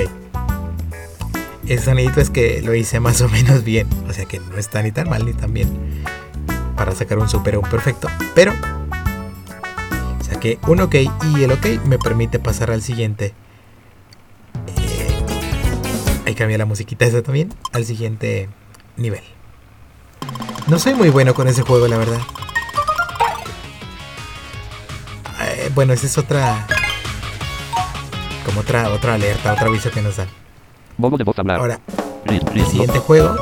[1.66, 3.88] Ese sonidito es que lo hice más o menos bien.
[4.10, 5.70] O sea que no está ni tan mal ni tan bien.
[6.76, 8.10] Para sacar un super o un perfecto.
[8.36, 8.52] Pero
[10.22, 10.96] saqué un ok
[11.34, 13.34] y el ok me permite pasar al siguiente.
[14.76, 15.16] Eh,
[16.26, 17.54] ahí cambié la musiquita esa también.
[17.72, 18.50] Al siguiente
[18.98, 19.24] nivel.
[20.72, 22.22] No soy muy bueno con ese juego, la verdad.
[25.42, 26.66] Eh, bueno, esa es otra.
[28.46, 30.30] Como otra, otra alerta, otro aviso que nos dan.
[30.96, 31.60] Modo de hablar.
[31.60, 31.82] Ahora,
[32.26, 33.36] el siguiente juego.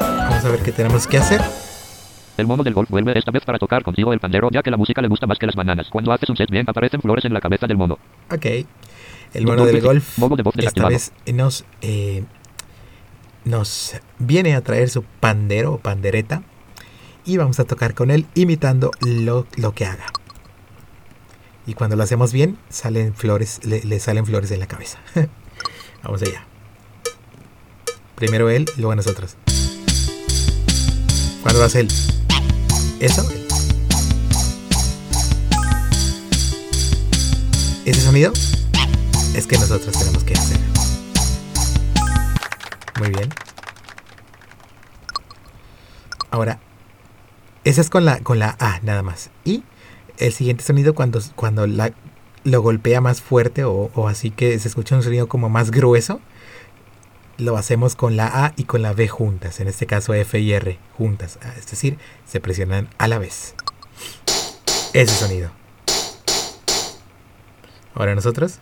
[0.00, 1.40] Vamos a ver qué tenemos que hacer.
[2.36, 4.76] El mono del golf vuelve esta vez para tocar contigo el pandero, ya que la
[4.76, 5.86] música le gusta más que las bananas.
[5.88, 8.00] Cuando haces un set bien, aparecen flores en la cabeza del mono.
[8.28, 8.46] Ok.
[9.34, 12.24] El mono del golf Modo de voz esta vez nos, eh,
[13.44, 16.42] nos viene a traer su pandero o pandereta
[17.24, 20.06] y vamos a tocar con él imitando lo, lo que haga.
[21.66, 24.98] Y cuando lo hacemos bien, salen flores, le, le salen flores en la cabeza.
[26.02, 26.44] Vamos allá.
[28.16, 29.36] Primero él, luego nosotros.
[31.42, 31.88] ¿Cuándo lo hace él?
[32.98, 33.28] ¿Eso?
[37.84, 38.32] ¿Ese sonido?
[39.34, 40.61] Es que nosotros tenemos que hacer.
[43.02, 43.30] Muy bien.
[46.30, 46.60] Ahora,
[47.64, 49.30] esa es con la, con la A nada más.
[49.44, 49.64] Y
[50.18, 51.92] el siguiente sonido cuando, cuando la,
[52.44, 56.20] lo golpea más fuerte o, así que se escucha un sonido como más grueso,
[57.38, 59.58] lo hacemos con la A y con la B juntas.
[59.58, 61.40] En este caso F y R juntas.
[61.42, 63.56] Ah, Es decir, se presionan a la vez.
[64.92, 65.50] Ese sonido.
[67.96, 68.60] Ahora nosotros.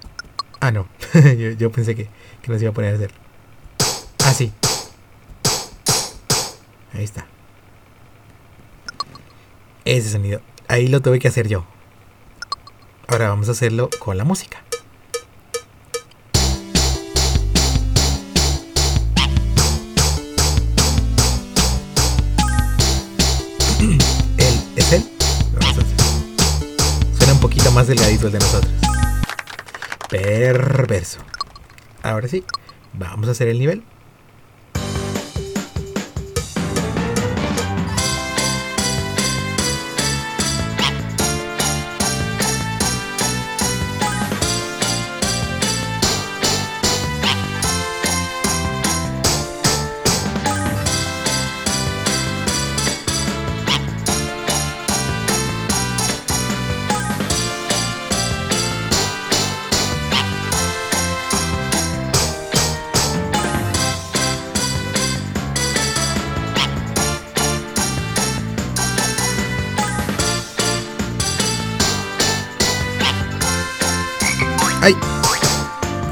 [0.61, 0.89] Ah, no.
[1.13, 2.09] yo, yo pensé que,
[2.41, 3.30] que nos iba a poner a hacer.
[4.25, 4.53] Ah, sí.
[6.93, 7.27] Ahí está.
[9.85, 10.41] Ese sonido.
[10.69, 11.65] Ahí lo tuve que hacer yo.
[13.09, 14.63] Ahora vamos a hacerlo con la música.
[24.39, 25.11] ¿Él es él?
[27.19, 28.73] Suena un poquito más delgadito el de nosotros.
[30.09, 31.19] Perverso.
[32.03, 32.45] Ahora sí,
[32.93, 33.83] vamos a hacer el nivel.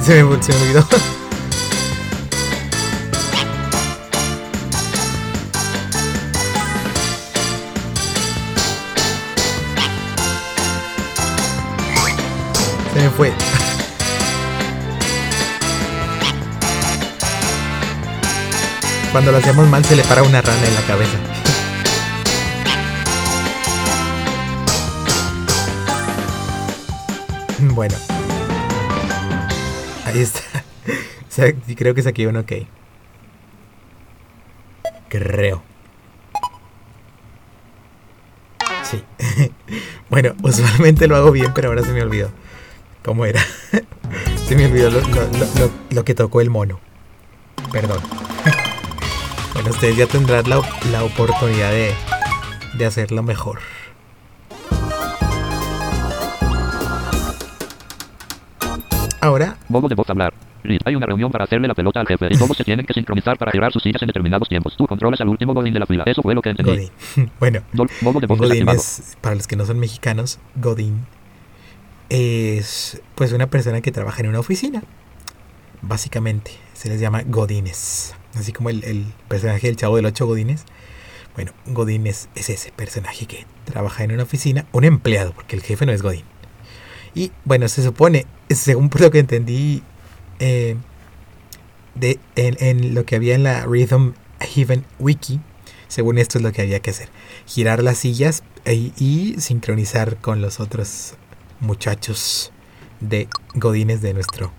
[0.09, 0.59] Se me, se me.
[12.95, 13.35] Se me fue.
[19.13, 21.19] Cuando lo hacemos mal se le para una rana en la cabeza.
[27.59, 28.08] Bueno.
[31.41, 32.53] Sea, creo que saqué un ok.
[35.09, 35.63] Creo.
[38.83, 39.03] Sí.
[40.11, 42.31] bueno, usualmente lo hago bien, pero ahora se me olvidó.
[43.05, 43.41] ¿Cómo era?
[44.47, 46.81] se me olvidó lo- lo- lo que tocó el mono.
[47.73, 48.01] Perdón.
[49.55, 50.61] bueno, ustedes ya tendrán la,
[50.91, 51.95] la oportunidad de,
[52.75, 53.61] de hacerlo mejor.
[59.21, 60.33] Ahora Modo de voz hablar.
[60.85, 63.39] Hay una reunión para hacerle la pelota al jefe y todos se tienen que sincronizar
[63.39, 64.77] para girar sus sillas en determinados tiempos.
[64.77, 66.05] Tú controlas al último Godín de la fila.
[66.07, 66.73] Eso fue lo que entendí.
[67.17, 67.31] Godín.
[67.41, 71.07] bueno, Dol- modo de Godín es, para los que no son mexicanos, Godín
[72.09, 74.83] es pues una persona que trabaja en una oficina.
[75.83, 78.15] Básicamente, se les llama Godines.
[78.35, 80.65] Así como el, el personaje del Chavo del Ocho Godines.
[81.35, 85.63] Bueno, Godín es, es ese personaje que trabaja en una oficina, un empleado, porque el
[85.63, 86.25] jefe no es Godín.
[87.15, 89.83] Y bueno, se supone, según por lo que entendí
[90.39, 90.77] eh,
[91.95, 95.41] de, en, lo que había en la Rhythm Heaven Wiki,
[95.89, 97.09] según esto es lo que había que hacer.
[97.47, 101.15] Girar las sillas e- y sincronizar con los otros
[101.61, 102.53] muchachos
[103.01, 104.53] de Godines de nuestro,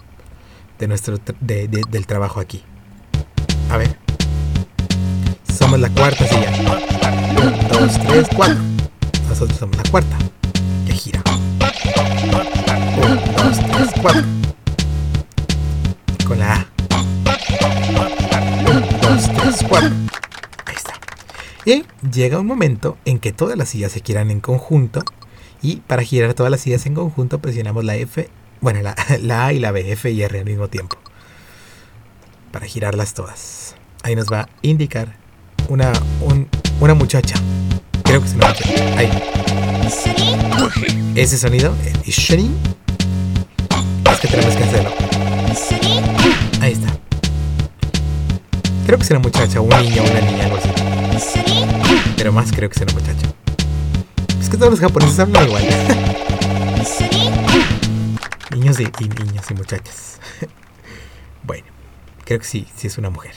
[0.80, 2.63] de nuestro tr- de- de- del trabajo aquí.
[3.69, 3.97] A ver.
[5.57, 6.51] Somos la cuarta silla.
[6.51, 8.57] Un, dos, tres, cuatro.
[9.27, 10.17] Nosotros somos la cuarta.
[10.88, 11.21] Que gira.
[11.27, 11.59] Un,
[13.36, 14.23] dos, tres, cuatro.
[16.30, 16.67] Con la A.
[18.71, 19.89] Un, dos, tres, cuatro.
[20.65, 20.93] Ahí está.
[21.65, 25.01] Y llega un momento en que todas las sillas se giran en conjunto.
[25.61, 28.30] Y para girar todas las sillas en conjunto presionamos la F,
[28.61, 30.97] bueno, la, la A y la B, F y R al mismo tiempo.
[32.51, 33.75] Para girarlas todas.
[34.03, 35.17] Ahí nos va a indicar
[35.67, 36.47] una, un-
[36.80, 37.36] una muchacha.
[38.03, 38.97] Creo que es una muchacha.
[38.97, 39.09] Ahí.
[41.15, 42.15] Ese sonido, el es
[44.20, 44.91] que tenemos que hacerlo.
[46.61, 46.88] Ahí está.
[48.86, 50.70] Creo que una muchacha, un niño, una niña, algo así.
[52.17, 53.28] Pero más creo que una muchacha.
[54.41, 55.63] Es que todos los japoneses hablan igual.
[58.51, 60.20] Niños y, y niñas y muchachas.
[61.43, 61.65] bueno,
[62.26, 63.34] creo que sí, sí es una mujer.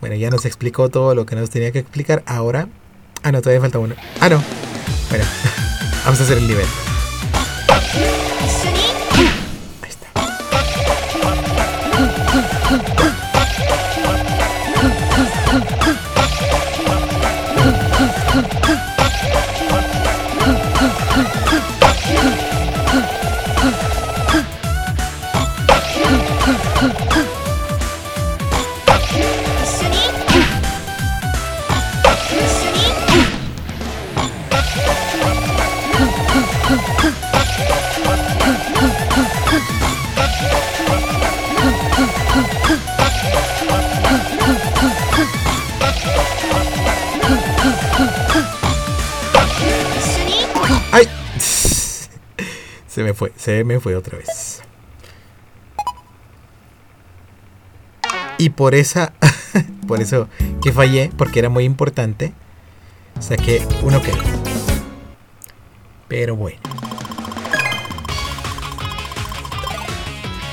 [0.00, 2.22] Bueno, ya nos explicó todo lo que nos tenía que explicar.
[2.26, 2.68] Ahora.
[3.22, 3.94] Ah, no, todavía falta uno.
[4.20, 4.42] Ah, no.
[5.10, 5.24] Bueno,
[6.04, 6.66] vamos a hacer el nivel.
[53.46, 54.60] Se me fue, otra vez.
[58.38, 59.12] Y por esa,
[59.86, 60.28] por eso
[60.60, 62.34] que fallé, porque era muy importante,
[63.20, 64.10] saqué uno que
[66.08, 66.58] Pero bueno.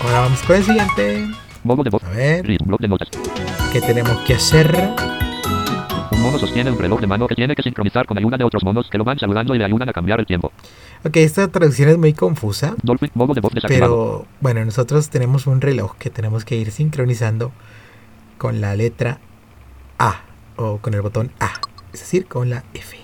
[0.04, 1.30] Ahora vamos con el siguiente.
[2.04, 2.46] A ver.
[3.72, 5.23] ¿qué tenemos que hacer?
[6.24, 8.90] mono sostiene un reloj de mano que tiene que sincronizar con ayuda de otros monos
[8.90, 10.54] que lo van saludando y le ayudan a cambiar el tiempo.
[11.04, 12.76] Ok, esta traducción es muy confusa.
[12.82, 17.52] Dolphin, mono de voz pero bueno, nosotros tenemos un reloj que tenemos que ir sincronizando
[18.38, 19.20] con la letra
[20.00, 20.22] A
[20.56, 21.52] o con el botón A,
[21.92, 22.98] es decir, con la F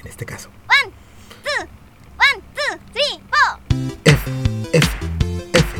[0.00, 0.48] en este caso.
[0.84, 0.92] One,
[1.44, 1.66] two,
[2.18, 3.60] one, two, three, four.
[4.04, 4.30] F,
[4.72, 4.88] F,
[5.52, 5.76] F,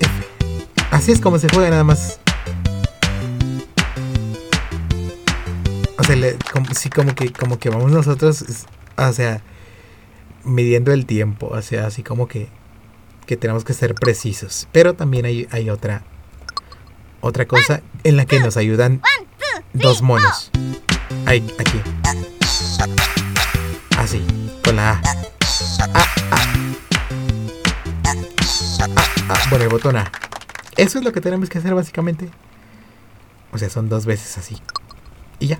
[0.00, 0.86] F.
[0.90, 2.20] Así es como se juega nada más.
[6.06, 8.44] se le, como, sí, como que, como que vamos nosotros,
[8.96, 9.42] o sea,
[10.44, 12.48] midiendo el tiempo, o sea, así como que,
[13.26, 14.68] que tenemos que ser precisos.
[14.70, 16.04] Pero también hay, hay otra,
[17.20, 19.02] otra cosa en la que nos ayudan
[19.72, 20.52] dos monos.
[21.24, 21.80] Ahí, aquí.
[23.98, 24.24] Así,
[24.64, 25.02] con la A.
[25.04, 25.16] Ah,
[25.94, 26.42] ah, ah.
[29.28, 30.12] Ah, bueno, el botón A.
[30.76, 32.28] Eso es lo que tenemos que hacer básicamente.
[33.50, 34.62] O sea, son dos veces así.
[35.40, 35.58] Y ya.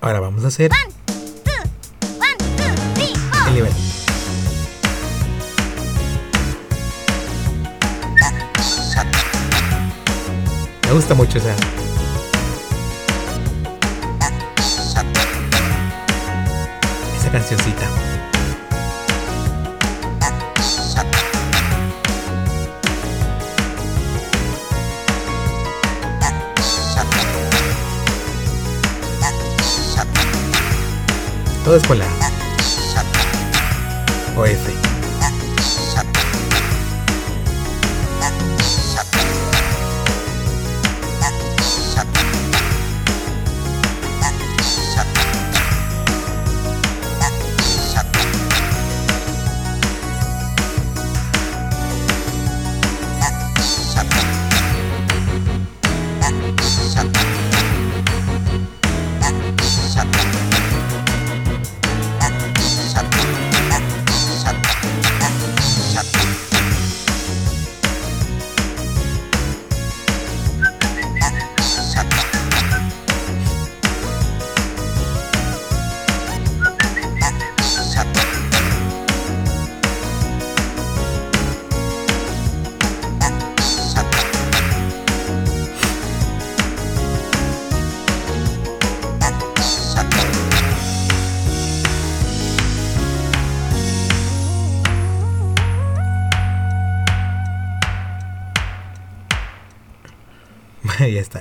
[0.00, 0.70] Ahora vamos a hacer
[3.48, 3.72] el nivel.
[10.86, 11.54] Me gusta mucho esa.
[17.16, 18.05] Esa cancioncita.
[31.66, 32.32] Todo es con la A.
[34.36, 34.85] O F.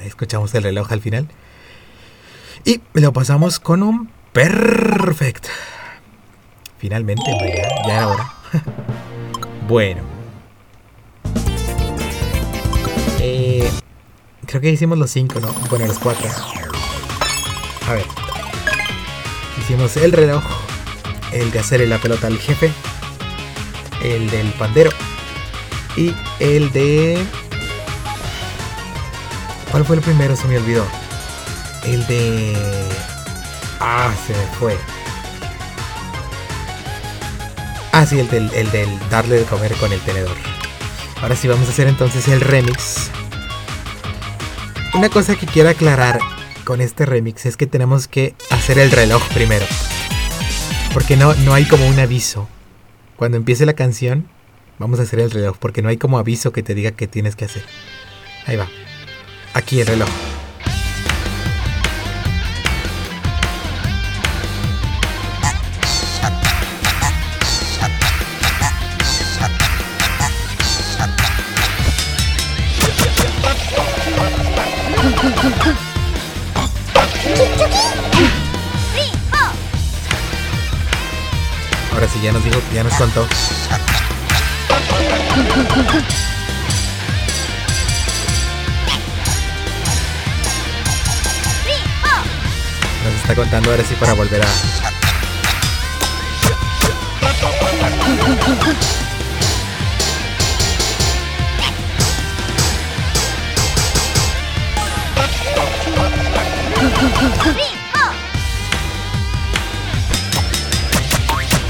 [0.03, 1.27] escuchamos el reloj al final.
[2.63, 5.47] Y lo pasamos con un perfect.
[6.77, 8.33] Finalmente, ya, ya era hora.
[9.67, 10.01] bueno.
[13.19, 13.69] Eh,
[14.45, 15.53] creo que hicimos los cinco, ¿no?
[15.69, 16.29] Bueno, los cuatro.
[17.87, 18.05] A ver.
[19.59, 20.43] Hicimos el reloj,
[21.31, 22.71] el de hacerle la pelota al jefe,
[24.03, 24.91] el del pandero
[25.95, 27.25] y el de
[29.75, 30.37] ¿Cuál fue el primero?
[30.37, 30.87] Se me olvidó.
[31.83, 32.55] El de.
[33.81, 34.77] Ah, se me fue.
[37.91, 40.37] Ah, sí, el del, el del darle de comer con el tenedor.
[41.21, 43.11] Ahora sí, vamos a hacer entonces el remix.
[44.93, 46.19] Una cosa que quiero aclarar
[46.63, 49.65] con este remix es que tenemos que hacer el reloj primero.
[50.93, 52.47] Porque no, no hay como un aviso.
[53.17, 54.29] Cuando empiece la canción,
[54.79, 55.57] vamos a hacer el reloj.
[55.59, 57.65] Porque no hay como aviso que te diga que tienes que hacer.
[58.45, 58.69] Ahí va
[59.55, 60.09] aquí el reloj.
[81.93, 83.25] Ahora sí, ya nos dijo, ya nos contó.
[93.27, 94.45] Está contando ahora sí para volver a.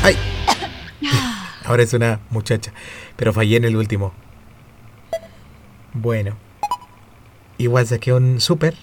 [0.04, 0.18] ¡Ay!
[1.64, 2.74] Ahora es una muchacha.
[3.16, 4.12] Pero fallé en el último.
[5.94, 6.36] Bueno.
[7.58, 8.76] Igual saqué un super.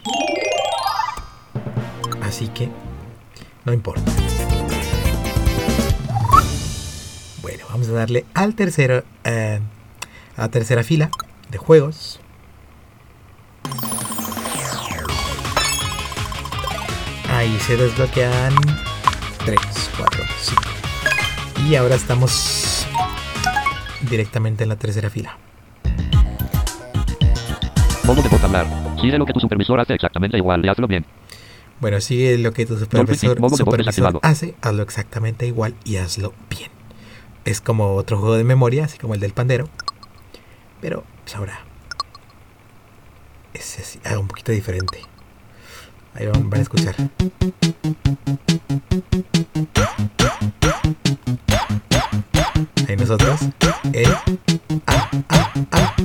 [2.42, 2.68] Así que.
[3.64, 4.10] No importa.
[7.40, 9.04] Bueno, vamos a darle al tercero.
[9.22, 9.60] eh,
[10.36, 11.08] a la tercera fila
[11.50, 12.18] de juegos.
[17.30, 18.54] Ahí se desbloquean
[19.44, 19.60] 3,
[19.96, 20.62] 4, 5.
[21.68, 22.88] Y ahora estamos
[24.10, 25.38] directamente en la tercera fila.
[28.04, 28.66] Modo de hablar.
[29.00, 31.06] Sigue lo que tu supervisor hace exactamente igual y hazlo bien.
[31.82, 33.40] Bueno, sigue lo que tu supervisor,
[34.22, 36.70] hace, hazlo exactamente igual y hazlo bien.
[37.44, 39.68] Es como otro juego de memoria, así como el del pandero.
[40.80, 41.58] Pero pues ahora
[43.52, 45.00] es así, ah, un poquito diferente.
[46.14, 46.94] Ahí van, van a escuchar.
[52.88, 53.40] Ahí nosotros.
[53.92, 54.06] El
[54.86, 55.96] ah, ah, ah.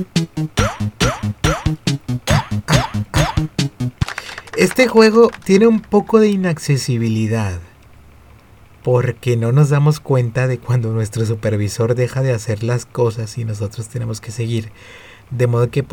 [4.58, 7.60] Este juego tiene un poco de inaccesibilidad.
[8.82, 13.44] Porque no nos damos cuenta de cuando nuestro supervisor deja de hacer las cosas y
[13.44, 14.72] nosotros tenemos que seguir.
[15.30, 15.86] De modo que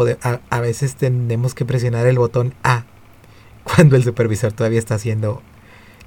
[0.49, 2.85] a veces tenemos que presionar el botón A
[3.63, 5.43] cuando el supervisor todavía está haciendo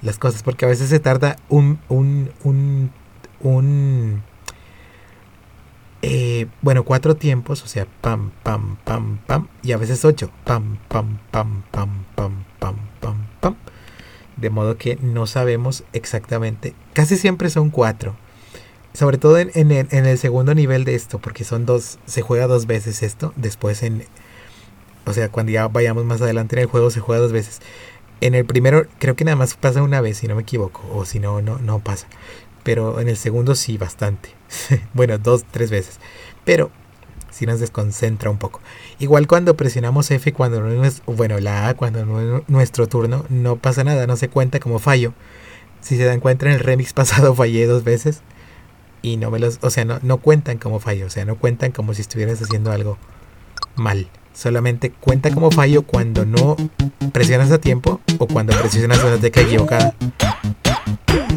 [0.01, 0.43] las cosas.
[0.43, 2.91] Porque a veces se tarda un, un, un,
[3.39, 4.21] un
[6.01, 10.77] eh, bueno, cuatro tiempos, o sea, pam, pam, pam, pam, y a veces ocho, pam,
[10.87, 12.43] pam, pam, pam, pam,
[14.37, 18.15] De modo que no sabemos exactamente, casi siempre son cuatro.
[18.93, 22.21] Sobre todo en, en el, en el segundo nivel de esto, porque son dos, se
[22.21, 24.03] juega dos veces esto, después en,
[25.05, 27.61] o sea, cuando ya vayamos más adelante en el juego se juega dos veces.
[28.21, 31.05] En el primero creo que nada más pasa una vez, si no me equivoco, o
[31.05, 32.07] si no, no, no pasa.
[32.63, 34.29] Pero en el segundo sí, bastante.
[34.93, 35.99] bueno, dos, tres veces.
[36.45, 36.69] Pero
[37.39, 38.59] sí nos desconcentra un poco.
[38.99, 43.25] Igual cuando presionamos F, cuando no es, bueno, la A, cuando no es nuestro turno,
[43.29, 45.13] no pasa nada, no se cuenta como fallo.
[45.79, 48.21] Si se dan cuenta en el remix pasado fallé dos veces
[49.01, 51.71] y no me los, o sea, no, no cuentan como fallo, o sea, no cuentan
[51.71, 52.97] como si estuvieras haciendo algo
[53.75, 54.09] mal.
[54.33, 56.55] Solamente cuenta como fallo cuando no
[57.11, 59.93] presionas a tiempo o cuando presionas una tecla equivocada.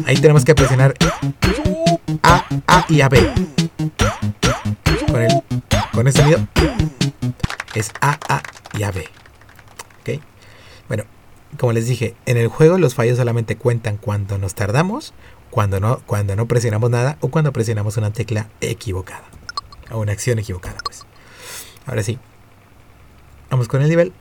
[0.05, 0.93] Ahí tenemos que presionar
[2.21, 3.31] A, A y A, B.
[5.07, 5.43] Con, el,
[5.91, 6.39] con el sonido
[7.73, 8.41] es A, A
[8.77, 9.07] y A, B.
[10.01, 10.21] ¿Ok?
[10.87, 11.03] Bueno,
[11.57, 15.13] como les dije, en el juego los fallos solamente cuentan cuando nos tardamos,
[15.49, 19.25] cuando no, cuando no presionamos nada o cuando presionamos una tecla equivocada.
[19.91, 21.05] O una acción equivocada, pues.
[21.85, 22.17] Ahora sí.
[23.53, 24.11] Vamos con el nivel.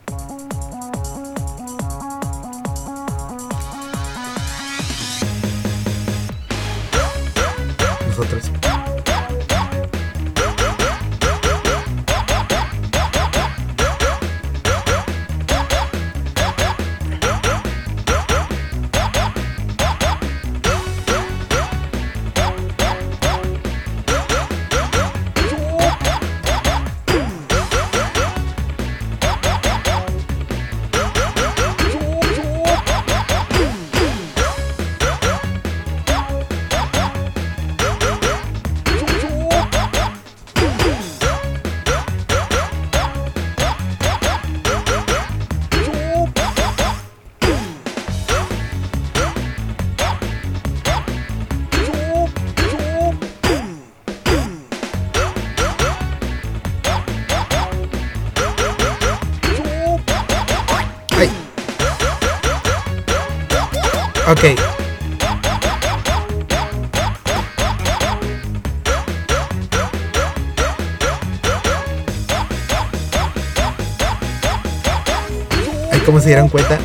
[76.32, 76.78] Dieron cuenta,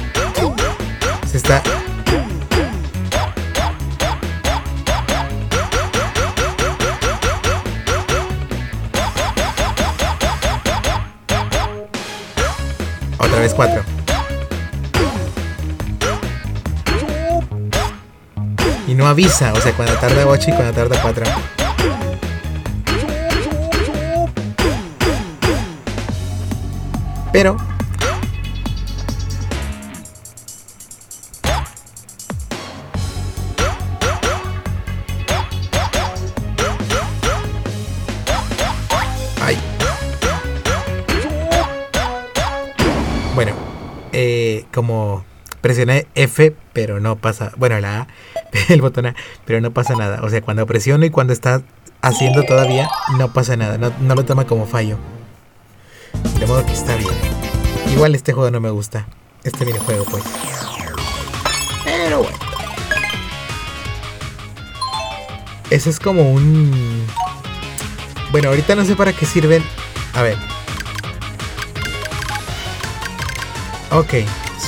[1.25, 1.63] se está
[13.17, 13.83] otra vez cuatro.
[18.85, 21.25] Y no avisa, o sea, cuando tarda 8 y cuando tarda 4.
[46.73, 47.51] Pero no pasa.
[47.57, 48.07] Bueno, la A,
[48.69, 49.15] el botón A,
[49.45, 50.21] pero no pasa nada.
[50.23, 51.61] O sea, cuando presiono y cuando está
[52.01, 53.77] haciendo todavía, no pasa nada.
[53.77, 54.97] No, no lo toma como fallo.
[56.39, 57.13] De modo que está bien.
[57.91, 59.07] Igual este juego no me gusta.
[59.43, 60.23] Este minijuego, pues.
[61.83, 62.37] Pero bueno.
[65.69, 67.05] Ese es como un.
[68.31, 69.63] Bueno, ahorita no sé para qué sirven.
[70.13, 70.37] A ver.
[73.91, 74.13] Ok,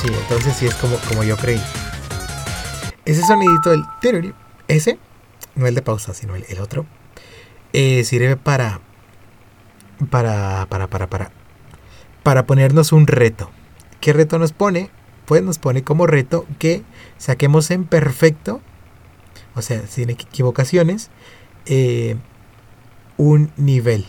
[0.08, 1.62] entonces sí es como, como yo creí.
[3.06, 4.34] Ese sonidito del tiriri,
[4.68, 5.00] ese,
[5.56, 6.86] no el de pausa, sino el, otro,
[7.74, 8.82] eh, sirve para,
[10.10, 11.32] para, para, para, para,
[12.24, 13.52] para ponernos un reto.
[14.00, 14.90] ¿Qué reto nos pone?
[15.26, 16.84] Pues nos pone como reto que
[17.18, 18.62] saquemos en perfecto,
[19.56, 21.10] o sea, sin equivocaciones,
[21.66, 22.16] eh,
[23.18, 24.06] un nivel.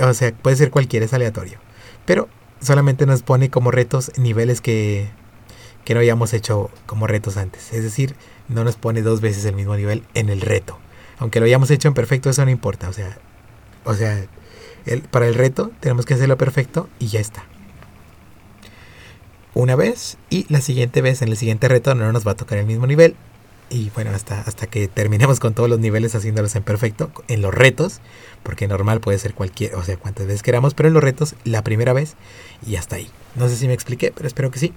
[0.00, 1.58] O sea, puede ser cualquiera, es aleatorio.
[2.04, 2.28] Pero
[2.62, 5.08] solamente nos pone como retos niveles que,
[5.84, 7.72] que no hayamos hecho como retos antes.
[7.72, 8.14] Es decir,
[8.48, 10.78] no nos pone dos veces el mismo nivel en el reto.
[11.18, 12.88] Aunque lo hayamos hecho en perfecto, eso no importa.
[12.88, 13.18] O sea,
[13.84, 14.26] o sea
[15.10, 17.44] para el reto tenemos que hacerlo perfecto y ya está.
[19.54, 22.58] Una vez y la siguiente vez, en el siguiente reto, no nos va a tocar
[22.58, 23.16] el mismo nivel.
[23.74, 27.54] Y bueno, hasta, hasta que terminemos con todos los niveles haciéndolos en perfecto, en los
[27.54, 28.00] retos,
[28.42, 31.64] porque normal puede ser cualquier, o sea, cuantas veces queramos, pero en los retos la
[31.64, 32.14] primera vez
[32.66, 33.08] y hasta ahí.
[33.34, 34.74] No sé si me expliqué, pero espero que sí.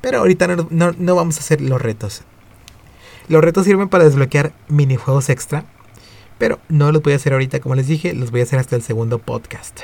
[0.00, 2.22] Pero ahorita no, no- no vamos a hacer los retos.
[3.28, 5.66] Los retos sirven para desbloquear minijuegos extra,
[6.38, 8.76] pero no los voy a hacer ahorita, como les dije, los voy a hacer hasta
[8.76, 9.80] el segundo podcast,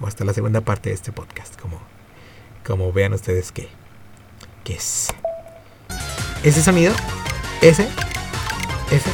[0.00, 1.78] o hasta la segunda parte de este podcast, como,
[2.66, 3.68] como vean ustedes que,
[4.64, 5.08] que es.
[6.42, 6.92] Ese sonido,
[7.60, 7.88] ese,
[8.90, 9.10] ese,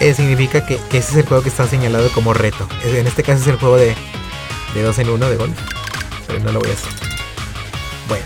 [0.00, 2.68] eh, significa que, que ese es el juego que está señalado como reto.
[2.84, 3.94] En este caso es el juego de,
[4.74, 5.58] de dos en uno de golf,
[6.26, 6.92] pero no lo voy a hacer.
[8.08, 8.24] Bueno,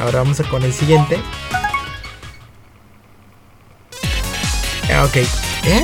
[0.00, 1.18] ahora vamos con el siguiente.
[4.92, 5.16] Ah, ok.
[5.16, 5.82] ¿Eh?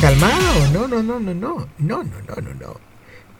[0.00, 0.68] Calmado.
[0.72, 1.68] No, no, no, no, no.
[1.78, 2.80] No, no, no, no, no.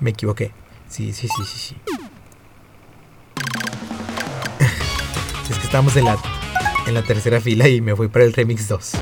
[0.01, 0.53] Me equivoqué.
[0.89, 1.77] Sí, sí, sí, sí, sí.
[5.51, 6.17] es que estamos en la,
[6.87, 8.93] en la tercera fila y me fui para el Remix 2.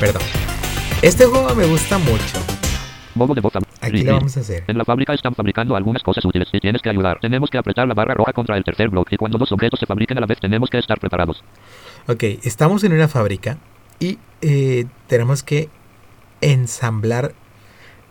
[0.00, 0.22] Perdón.
[1.02, 2.38] Este juego me gusta mucho.
[3.14, 4.64] Modo de am- Aquí lo vamos a hacer.
[4.66, 7.18] En la fábrica están fabricando algunas cosas útiles y tienes que ayudar.
[7.20, 9.86] Tenemos que apretar la barra roja contra el tercer bloque y cuando dos objetos se
[9.86, 11.42] fabriquen a la vez tenemos que estar preparados.
[12.08, 13.58] Ok, estamos en una fábrica
[14.00, 15.68] y eh, tenemos que
[16.40, 17.32] ensamblar.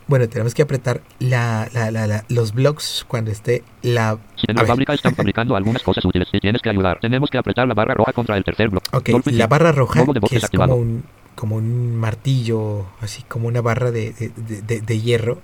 [0.07, 4.19] Bueno, tenemos que apretar la, la- los blocks cuando esté la.
[4.35, 4.67] Si en A la ver.
[4.67, 6.99] fábrica están fabricando algunas cosas útiles y tienes que ayudar.
[7.01, 8.87] Tenemos que apretar la barra roja contra el tercer bloque.
[8.95, 11.03] Ok, Dolphin la barra roja, de que es como un,
[11.33, 15.41] como un martillo, así como una barra de, de- de- hierro,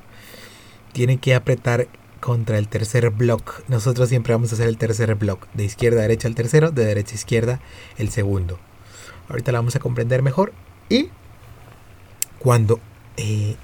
[0.93, 1.88] tiene que apretar
[2.20, 3.64] contra el tercer block.
[3.68, 5.47] Nosotros siempre vamos a hacer el tercer block.
[5.55, 7.59] De izquierda a derecha el tercero, de derecha a izquierda
[7.97, 8.59] el segundo.
[9.28, 10.53] Ahorita la vamos a comprender mejor.
[10.88, 11.09] Y
[12.38, 12.80] cuando...
[13.18, 13.55] eh,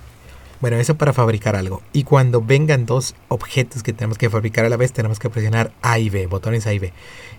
[0.60, 1.82] bueno, eso para fabricar algo.
[1.94, 5.72] Y cuando vengan dos objetos que tenemos que fabricar a la vez, tenemos que presionar
[5.82, 6.94] A y B, botones A y B.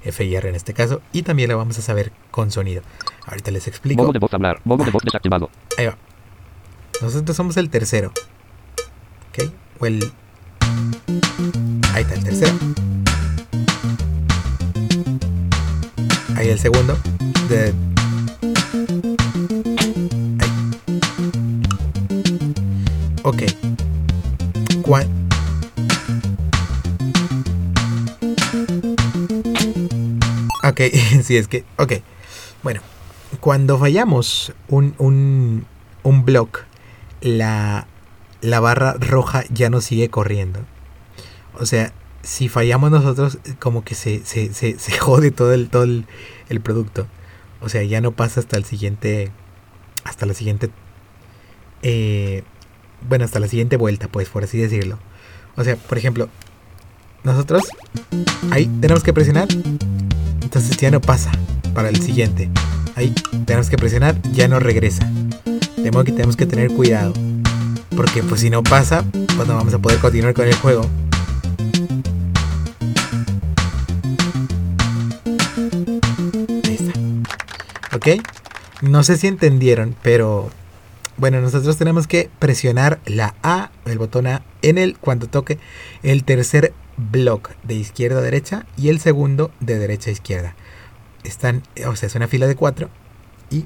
[0.04, 1.00] F y R en este caso.
[1.12, 2.82] Y también lo vamos a saber con sonido.
[3.26, 4.02] Ahorita les explico.
[4.02, 4.60] Modo de voz hablar.
[4.64, 5.50] Modo de voz desactivado.
[5.76, 5.96] Ahí va.
[7.02, 8.12] Nosotros somos el tercero.
[9.30, 9.50] ¿Ok?
[9.80, 10.12] O el...
[11.94, 12.52] Ahí está el tercero.
[16.36, 16.96] Ahí el segundo.
[17.48, 17.87] De...
[23.28, 23.42] Ok.
[24.82, 25.06] Cua-
[30.64, 30.80] Ok,
[31.22, 31.64] sí, es que...
[31.76, 31.94] Ok.
[32.62, 32.80] Bueno,
[33.40, 35.66] cuando fallamos un, un,
[36.02, 36.64] un block,
[37.20, 37.86] la,
[38.40, 40.60] la barra roja ya no sigue corriendo.
[41.58, 45.84] O sea, si fallamos nosotros, como que se, se, se, se jode todo el, todo
[45.84, 46.06] el,
[46.48, 47.06] el producto.
[47.60, 49.30] O sea, ya no pasa hasta el siguiente.
[50.04, 50.70] Hasta la siguiente.
[51.82, 52.42] eh,
[53.06, 54.98] bueno, hasta la siguiente vuelta, pues, por así decirlo.
[55.56, 56.28] O sea, por ejemplo,
[57.24, 57.64] nosotros
[58.50, 59.48] ahí tenemos que presionar.
[60.42, 61.30] Entonces ya no pasa
[61.74, 62.48] para el siguiente.
[62.94, 65.10] Ahí tenemos que presionar, ya no regresa.
[65.76, 67.12] De modo que tenemos que tener cuidado.
[67.96, 70.88] Porque pues si no pasa, pues no vamos a poder continuar con el juego.
[76.64, 77.96] Ahí está.
[77.96, 78.22] ¿Ok?
[78.82, 80.50] No sé si entendieron, pero
[81.18, 85.58] bueno, nosotros tenemos que presionar la A, el botón A, en el cuando toque
[86.02, 90.54] el tercer block de izquierda a derecha y el segundo de derecha a izquierda.
[91.24, 92.88] Están, o sea, es una fila de cuatro
[93.50, 93.64] y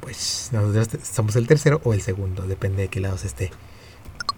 [0.00, 3.50] pues nosotros somos el tercero o el segundo, depende de qué lado se esté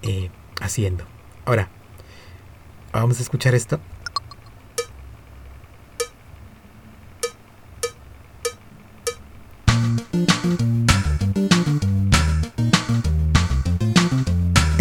[0.02, 1.04] eh, haciendo.
[1.44, 1.70] Ahora,
[2.92, 3.80] vamos a escuchar esto.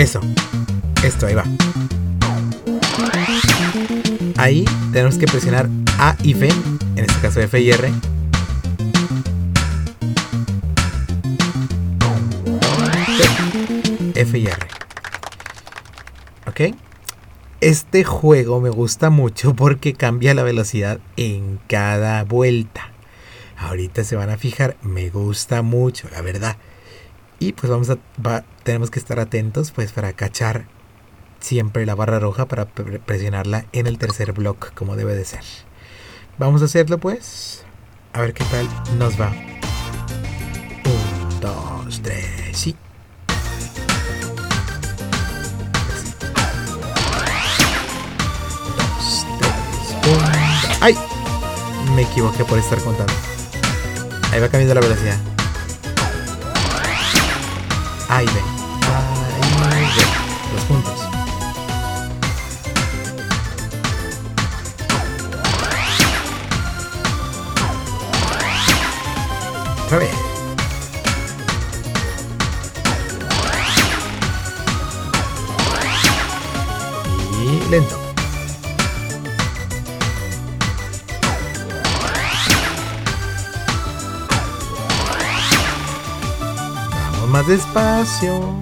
[0.01, 0.19] Eso.
[1.03, 1.43] Esto, ahí va.
[4.35, 6.49] Ahí tenemos que presionar A y F,
[6.95, 7.91] en este caso F y R.
[14.15, 14.67] F y R.
[16.47, 16.75] ¿Ok?
[17.59, 22.89] Este juego me gusta mucho porque cambia la velocidad en cada vuelta.
[23.55, 26.57] Ahorita se van a fijar, me gusta mucho, la verdad.
[27.41, 27.97] Y pues vamos a,
[28.61, 30.67] tenemos que estar atentos pues para cachar
[31.39, 35.41] siempre la barra roja para presionarla en el tercer bloque como debe de ser.
[36.37, 37.65] Vamos a hacerlo pues.
[38.13, 38.69] A ver qué tal
[38.99, 39.33] nos va.
[40.85, 42.75] Un, dos, tres, sí.
[48.77, 50.77] Dos, tres, uno.
[50.79, 50.95] ¡Ay!
[51.95, 53.13] Me equivoqué por estar contando.
[54.31, 55.30] Ahí va cambiando la velocidad.
[58.11, 58.31] A y B.
[58.33, 58.41] A.
[60.53, 60.99] Los puntos.
[77.41, 78.00] Y lento.
[87.47, 88.59] Despacio.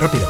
[0.00, 0.26] Rápido.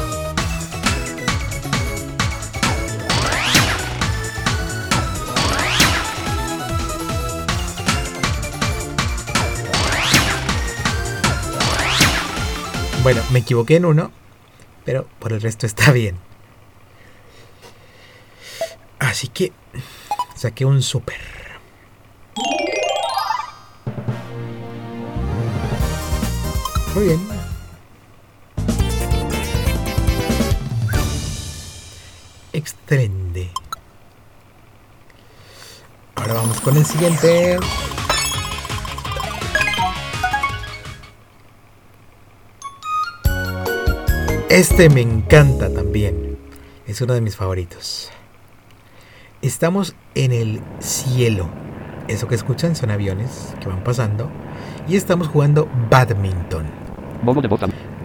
[13.03, 14.11] Bueno, me equivoqué en uno
[14.87, 16.17] pero por el resto está bien.
[18.99, 19.51] Así que
[20.33, 21.19] saqué un super.
[26.95, 27.27] Muy bien.
[32.53, 33.51] Excelente.
[36.15, 37.59] Ahora vamos con el siguiente.
[44.57, 46.35] Este me encanta también.
[46.87, 48.09] Es uno de mis favoritos.
[49.43, 51.47] Estamos en el cielo.
[52.07, 54.31] Eso que escuchan son aviones que van pasando.
[54.87, 56.65] Y estamos jugando badminton.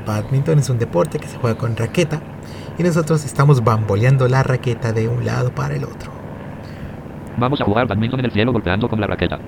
[0.06, 2.20] Badminton es un deporte que se juega con raqueta.
[2.76, 6.12] Y nosotros estamos bamboleando la raqueta de un lado para el otro.
[7.38, 9.40] Vamos a jugar badminton en el cielo golpeando con la raqueta.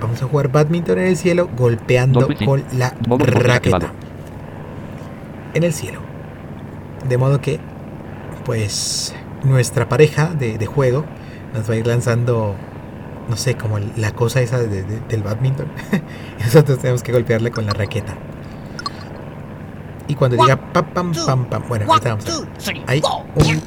[0.00, 3.92] Vamos a jugar badminton en el cielo golpeando con la raqueta.
[5.52, 6.09] En el cielo.
[7.08, 7.58] De modo que,
[8.44, 9.14] pues,
[9.44, 11.04] nuestra pareja de, juego
[11.54, 12.54] nos va a ir lanzando,
[13.28, 15.66] no sé, como la cosa esa del badminton.
[16.38, 18.14] y nosotros tenemos que golpearle con la raqueta.
[20.08, 23.00] Y cuando diga pam, pam, pam, pam, bueno, ahorita vamos a Ahí,
[23.36, 23.62] un,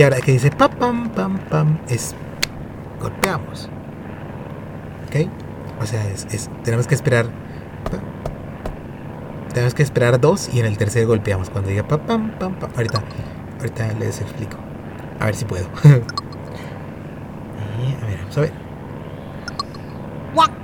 [0.00, 2.14] Y ahora que dice pam, pam, pam, pam, es
[3.02, 3.68] golpeamos.
[5.06, 5.28] ¿Ok?
[5.78, 7.26] O sea, es, tenemos que esperar.
[9.52, 11.50] Tenemos que esperar dos y en el tercer golpeamos.
[11.50, 12.70] Cuando diga pam, pam, pam, pam.
[12.76, 13.02] Ahorita,
[13.58, 14.56] ahorita les explico.
[15.18, 15.66] A ver si puedo.
[15.84, 15.88] a
[18.06, 18.52] ver, vamos a ver.
[20.34, 20.54] One,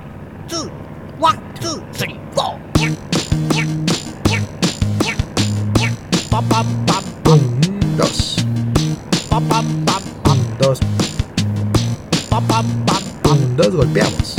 [0.47, 0.71] two,
[1.19, 2.66] one, two, three, four.
[13.77, 14.35] golpeamos.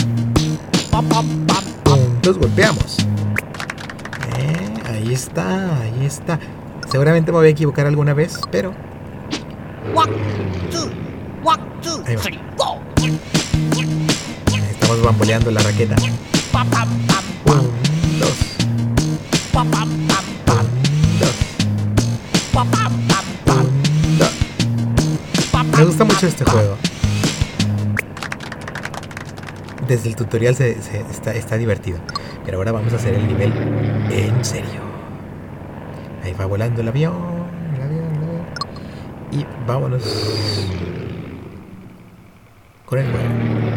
[2.25, 2.97] Los golpeamos.
[4.37, 6.41] Eh, ahí está, ahí está.
[6.91, 8.75] Seguramente me voy a equivocar alguna vez, pero...
[14.71, 15.95] Estamos bamboleando la raqueta.
[25.77, 26.77] Me gusta mucho este juego.
[29.89, 31.99] Desde el tutorial se, está, está divertido.
[32.45, 33.51] Pero ahora vamos a hacer el nivel
[34.11, 34.83] en serio.
[36.23, 37.15] Ahí va volando el avión.
[37.75, 38.47] el avión, el avión.
[39.33, 40.05] Y vámonos
[42.85, 43.68] con el juego.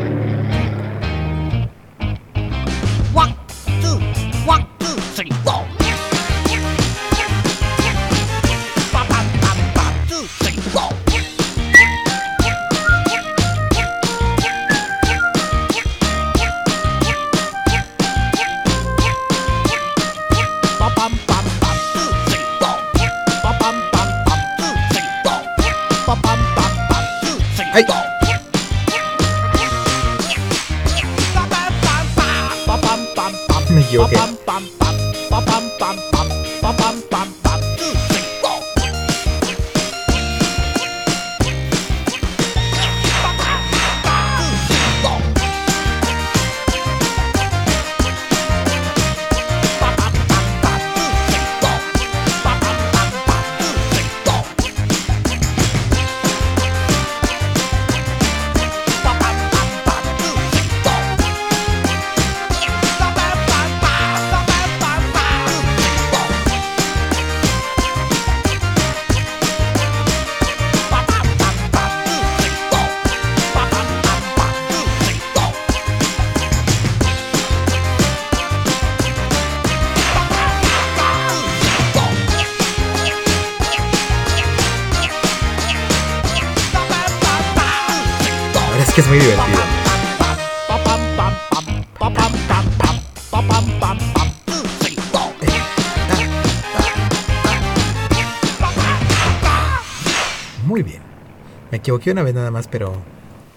[102.10, 102.94] Una vez nada más, pero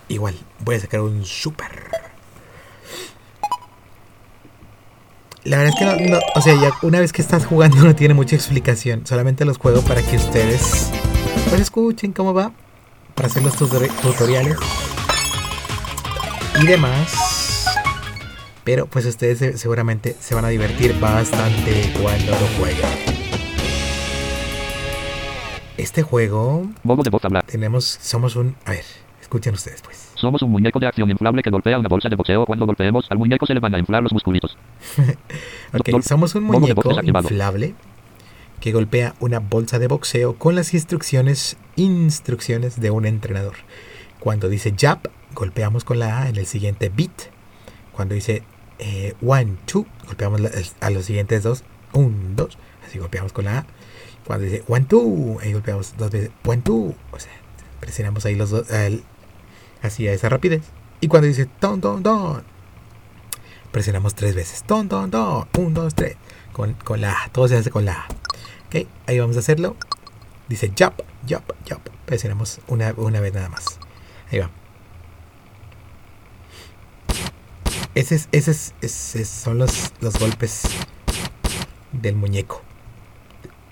[0.08, 1.90] igual voy a sacar un super.
[5.44, 8.14] La verdad es que no, o sea, ya una vez que estás jugando no tiene
[8.14, 9.06] mucha explicación.
[9.06, 10.90] Solamente los juego para que ustedes
[11.48, 12.52] pues escuchen cómo va,
[13.14, 14.56] para hacer los tutori- tutoriales
[16.60, 17.66] y demás.
[18.64, 23.13] Pero pues ustedes se- seguramente se van a divertir bastante cuando lo jueguen.
[25.94, 27.44] Este juego Modo de voz hablar.
[27.46, 28.84] tenemos, somos un, a ver,
[29.20, 30.10] escuchen ustedes pues.
[30.16, 32.46] Somos un muñeco de acción inflable que golpea una bolsa de boxeo.
[32.46, 34.58] Cuando golpeemos al muñeco se le van a inflar los musculitos.
[35.72, 37.76] Ok, somos un muñeco inflable
[38.58, 43.54] que golpea una bolsa de boxeo con las instrucciones instrucciones de un entrenador.
[44.18, 44.98] Cuando dice jab,
[45.32, 47.30] golpeamos con la A en el siguiente beat.
[47.92, 48.42] Cuando dice
[48.80, 50.40] eh, one, two, golpeamos
[50.80, 51.62] a los siguientes dos.
[51.92, 53.66] Un, dos, así golpeamos con la A.
[54.26, 56.30] Cuando dice one, two, ahí golpeamos dos veces.
[56.44, 57.32] One, two, o sea,
[57.80, 58.66] presionamos ahí los dos,
[59.82, 60.62] así a esa rapidez.
[61.00, 62.42] Y cuando dice ton, ton, ton,
[63.70, 64.62] presionamos tres veces.
[64.62, 65.46] Ton, ton, ton.
[65.58, 66.16] Un, dos, tres.
[66.52, 67.28] Con, con la A.
[67.30, 68.06] Todo se hace con la.
[68.68, 69.76] Ok, ahí vamos a hacerlo.
[70.48, 71.86] Dice jump, jump, jump.
[72.06, 73.78] Presionamos una, una vez nada más.
[74.30, 74.50] Ahí va.
[77.94, 80.62] Ese es, ese es, ese son los, los golpes
[81.92, 82.62] del muñeco.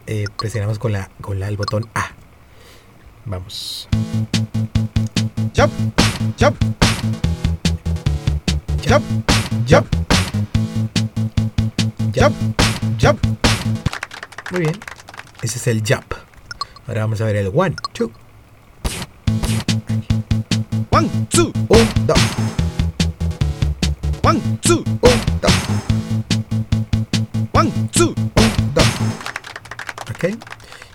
[0.06, 2.10] Eh, presionamos con la, con la, el botón A.
[3.24, 3.88] Vamos.
[5.56, 5.72] Jump,
[6.38, 6.56] jump,
[8.88, 9.04] jump,
[9.68, 9.86] jump,
[12.14, 12.34] jump,
[13.00, 13.24] jump.
[14.50, 14.78] Muy bien.
[15.42, 16.14] Ese es el jump.
[16.86, 18.10] Ahora vamos a ver el one, two,
[20.90, 22.18] One, two, un, dos,
[24.22, 25.52] one, two, un, dos,
[27.52, 28.08] one, two.
[28.08, 28.84] un, dos.
[30.22, 30.36] Ok.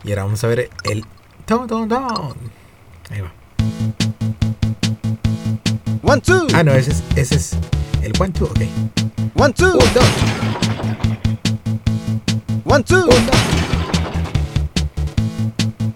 [0.05, 1.03] Y ahora vamos a ver el
[1.45, 2.33] down, down, down.
[3.09, 3.33] Ahí va.
[6.01, 7.57] One, two, Ah, no, ese es, ese es
[8.01, 8.61] el one, two, ok.
[9.35, 10.05] one, two, dos,
[12.63, 13.15] one, two, dos.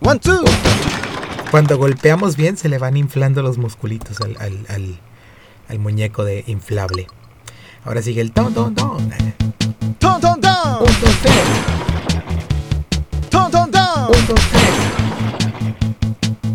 [0.02, 0.44] one, two.
[1.52, 5.00] Cuando golpeamos bien se le van inflando los musculitos al, al, al,
[5.70, 7.08] al muñeco de inflable.
[7.86, 8.34] Ahora sigue el.
[8.34, 9.12] Ton, ton, down, Un,
[10.02, 10.40] dos,
[11.22, 11.34] tres.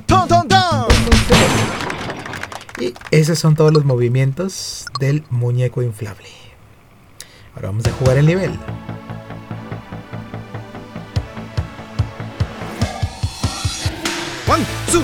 [0.03, 1.51] Ton, ton, tres.
[2.79, 6.29] Y esos son todos los movimientos del muñeco inflable.
[7.55, 8.59] Ahora vamos a jugar el nivel.
[14.49, 15.03] One, two,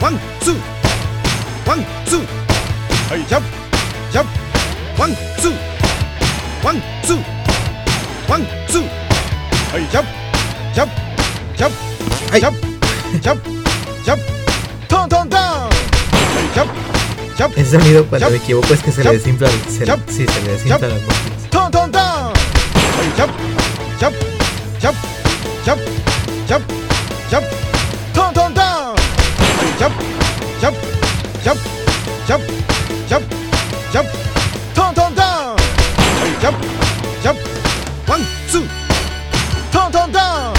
[0.00, 0.56] one, two,
[1.66, 2.22] one, two.
[3.10, 3.44] Hey, jump,
[4.12, 4.28] jump.
[4.96, 5.52] One, two,
[6.62, 7.18] one, two,
[8.28, 8.82] one, two.
[9.72, 10.06] Hey, jump,
[10.74, 10.92] jump,
[11.56, 11.74] jump,
[12.32, 12.40] Ay.
[12.40, 12.56] jump,
[13.22, 13.53] jump,
[14.04, 14.20] jump.
[14.88, 15.08] Ton,
[16.54, 16.70] jump,
[17.36, 20.52] jump, Ese sonido cuando me equivoco es que se le desinfla, se, sí, se le
[20.52, 21.50] desinfla las máquinas.
[21.50, 22.32] turn, turn down.
[22.96, 23.32] Hey, jump,
[23.98, 24.16] jump,
[24.80, 24.96] jump,
[25.64, 25.80] jump,
[26.46, 26.64] jump,
[27.30, 27.46] jump,
[28.12, 28.94] turn, turn down.
[29.60, 29.94] Hey, jump,
[30.60, 30.76] jump,
[31.42, 31.58] jump,
[32.26, 32.42] jump,
[33.08, 33.24] jump,
[33.92, 34.08] jump,
[34.74, 35.56] turn, turn down.
[36.20, 36.56] Hey, jump,
[37.22, 37.38] jump,
[38.06, 38.66] one, two,
[39.72, 40.54] turn, turn down.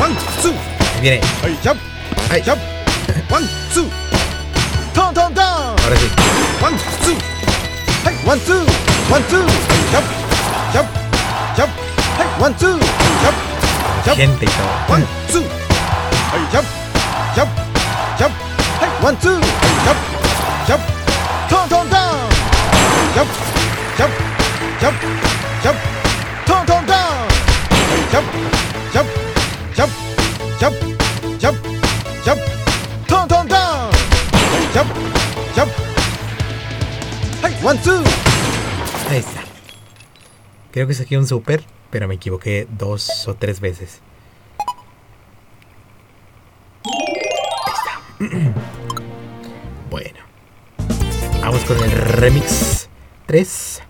[0.00, 0.54] One, two,
[2.34, 3.86] はいジャンプワンツー
[4.92, 5.44] トントントン
[5.78, 6.10] 晴らしい
[6.58, 7.22] ワンツー
[8.02, 8.58] はいワンツー
[9.06, 10.18] ワンツージャンプ
[10.74, 10.98] ジャンプ
[11.54, 13.54] ジャンプはいワンツージャンプ
[14.02, 14.50] ジャンプ
[14.90, 16.74] ワンツーはいジャンプ
[17.38, 17.62] ジャンプ
[18.18, 18.42] ジャンプ
[18.82, 20.10] はいワンツージャンプ
[20.66, 20.90] ジャンプ
[21.54, 22.18] トントントン
[23.14, 23.38] ジャンプ
[23.94, 24.18] ジャンプ
[24.74, 25.06] ジャンプ
[25.62, 25.86] ジャンプ
[26.50, 26.98] トントントン
[28.10, 28.42] ジャンプ
[28.90, 29.22] ジャンプジャンプ
[29.70, 30.02] ジャンプ
[30.58, 30.93] ジャンプ
[32.24, 32.40] jump.
[33.06, 33.90] Turn, turn down.
[34.32, 34.90] Hey, jump,
[35.54, 35.70] jump.
[37.42, 38.02] Hey, one, two.
[39.10, 39.42] Ahí está.
[40.72, 44.00] Creo que saqué un super, pero me equivoqué dos o tres veces.
[49.90, 50.18] Bueno.
[51.40, 52.88] Vamos con el remix
[53.26, 53.82] 3.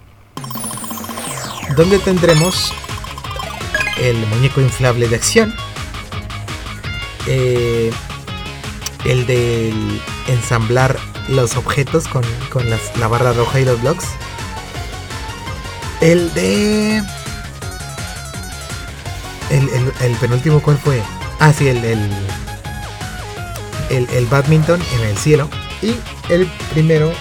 [1.77, 2.74] Donde tendremos
[4.02, 5.55] el muñeco inflable de acción.
[7.27, 7.90] eh,
[9.05, 10.99] el del ensamblar
[11.29, 14.07] los objetos con, con la barra roja y los blocks.
[16.01, 17.03] El de.
[19.51, 19.69] El,
[20.01, 21.01] el, penúltimo, ¿cuál fue?
[21.39, 22.11] Ah, sí, el, el,
[23.91, 25.49] el, el badminton en el cielo.
[25.83, 25.95] Y
[26.29, 27.13] el primero,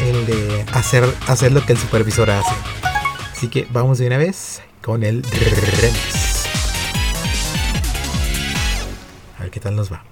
[0.00, 2.54] el de hacer, hacer lo que el supervisor hace.
[3.32, 6.46] Así que vamos de una vez con el remix.
[9.38, 10.11] A ver qué tal nos va.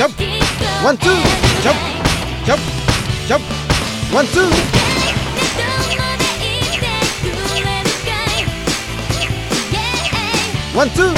[0.00, 0.18] Jump,
[0.82, 1.14] one, two,
[1.60, 1.78] jump,
[2.46, 2.62] jump,
[3.26, 3.44] jump,
[4.14, 4.48] one, two,
[10.74, 11.12] one, two,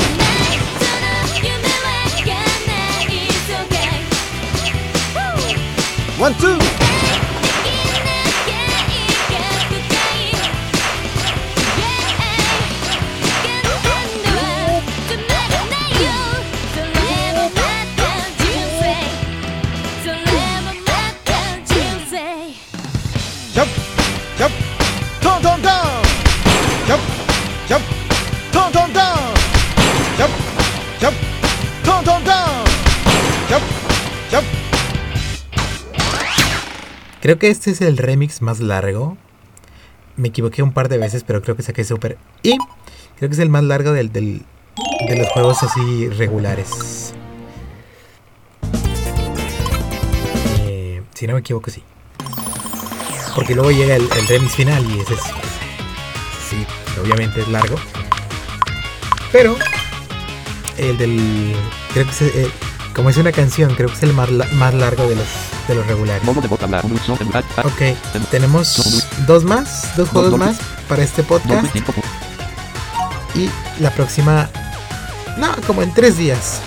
[6.19, 6.82] one, two,
[37.23, 39.17] Creo que este es el remix más largo.
[40.17, 42.19] Me equivoqué un par de veces, pero creo que saqué super.
[42.43, 42.59] Y
[43.17, 44.43] creo que es el más largo del, del-
[45.09, 47.15] de los juegos así regulares.
[50.67, 51.83] Eh, si no me equivoco, sí.
[53.37, 55.21] Porque luego llega el, remix final y ese es.
[56.51, 56.67] Sí,
[57.01, 57.77] obviamente es largo.
[59.31, 59.57] Pero
[60.77, 61.55] el del.
[61.95, 62.53] Creo que es el,
[62.95, 65.27] como es una canción, creo que es el más, más largo de los,
[65.69, 66.23] de los regulares.
[67.65, 67.83] Ok,
[68.31, 70.59] tenemos dos más, dos juegos más
[70.89, 71.63] para este podcast.
[71.63, 72.03] Dolphin 5.
[73.35, 74.51] Y la próxima,
[75.39, 76.61] no, como en tres días.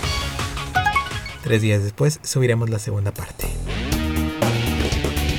[1.43, 3.47] Tres días después subiremos la segunda parte.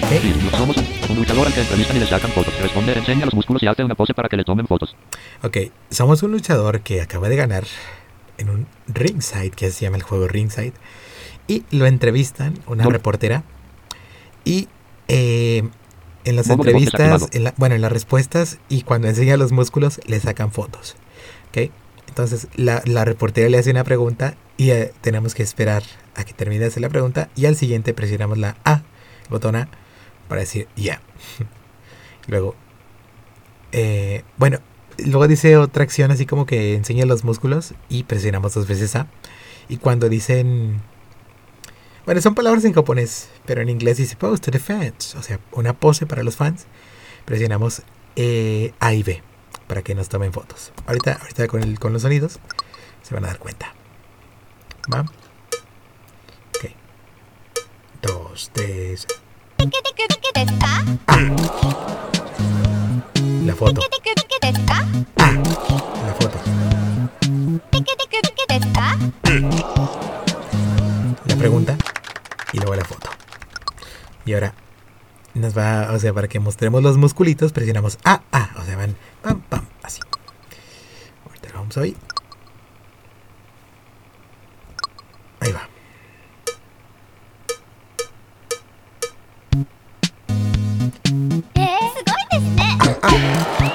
[0.08, 2.54] Sí, somos un, un luchador al que entrevistan y le sacan fotos.
[2.60, 4.94] Responde, enseña los músculos y hace una pose para que le tomen fotos.
[5.42, 5.56] ok,
[5.90, 7.64] somos un luchador que acaba de ganar
[8.38, 10.74] en un ringside, que se llama el juego ringside.
[11.48, 13.44] Y lo entrevistan una reportera.
[14.44, 14.68] Y
[15.08, 15.68] eh,
[16.24, 17.28] en las entrevistas, desactivado.
[17.32, 20.96] en la- bueno, en las respuestas y cuando enseña los músculos, le sacan fotos.
[21.50, 21.70] ¿Ok?
[22.08, 25.82] Entonces la, la reportera le hace una pregunta y eh, tenemos que esperar
[26.14, 28.74] a que termine de hacer la pregunta y al siguiente presionamos la A,
[29.24, 29.68] el botón A,
[30.28, 31.00] para decir ya.
[32.26, 32.54] luego,
[33.72, 34.58] eh, bueno,
[34.98, 39.06] luego dice otra acción así como que enseña los músculos y presionamos dos veces A.
[39.68, 40.80] Y cuando dicen...
[42.06, 45.40] Bueno, son palabras en japonés, pero en inglés dice pose to the fans, o sea,
[45.52, 46.66] una pose para los fans.
[47.24, 47.82] Presionamos
[48.14, 49.22] eh, A y B
[49.66, 50.72] para que nos tomen fotos.
[50.86, 52.38] Ahorita, ahorita con, el- con los sonidos
[53.02, 53.74] se van a dar cuenta.
[54.92, 55.00] ¿Va?
[55.00, 56.70] Ok.
[58.02, 59.06] Dos, tres.
[63.44, 63.80] La foto.
[66.06, 66.38] La foto.
[71.36, 71.76] La pregunta
[72.54, 73.10] y luego la foto.
[74.24, 74.54] Y ahora
[75.34, 78.96] nos va, o sea, para que mostremos los musculitos, presionamos A, A, o sea, van
[79.20, 80.00] pam, pam, así.
[81.26, 81.96] Ahorita lo vamos a oír.
[85.40, 85.68] Ahí va.
[93.02, 93.65] Ah,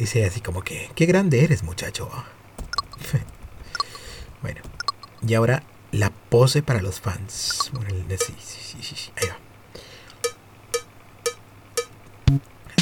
[0.00, 2.08] Dice así como que, qué grande eres muchacho.
[4.40, 4.62] bueno,
[5.20, 5.62] y ahora
[5.92, 7.70] la pose para los fans.
[7.74, 9.36] Bueno, sí, sí, sí, ahí va.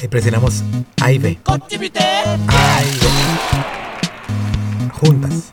[0.01, 0.63] Ahí presionamos
[1.03, 1.41] A y B.
[4.93, 5.51] Juntas.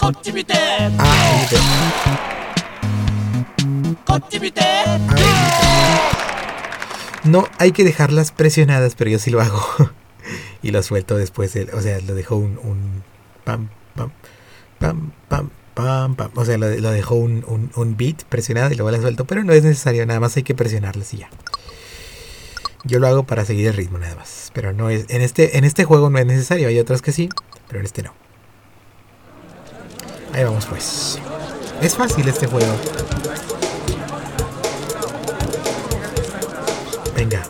[7.24, 9.66] No hay que dejarlas presionadas, pero yo sí lo hago.
[10.66, 11.54] y lo suelto después.
[11.54, 13.04] de- o sea, lo dejo un, un
[13.44, 14.12] pam, pam,
[14.80, 16.32] pam, pam, pam, pam.
[16.34, 19.26] O sea, lo, dejo un, un, un beat presionado y luego la suelto.
[19.26, 21.30] Pero no es necesario, nada más hay que presionarlas y ya.
[22.84, 24.50] Yo lo hago para seguir el ritmo nada más.
[24.54, 25.06] Pero no es.
[25.10, 26.68] En este, en este juego no es necesario.
[26.68, 27.30] Hay otros que sí,
[27.68, 28.14] pero en este no.
[30.34, 31.20] Ahí vamos pues.
[31.82, 32.74] Es fácil este juego.
[37.16, 37.44] Venga.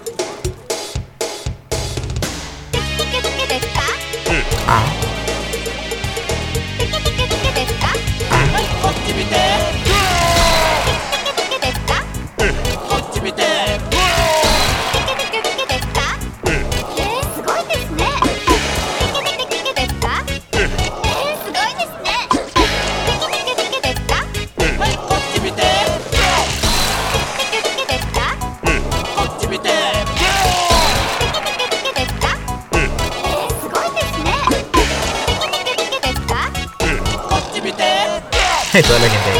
[38.83, 39.34] toda la gente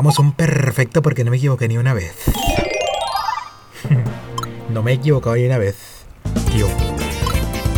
[0.00, 2.24] sacamos un perfecto porque no me equivoqué ni una vez.
[4.70, 6.06] no me he equivocado ni una vez.
[6.50, 6.66] Tío.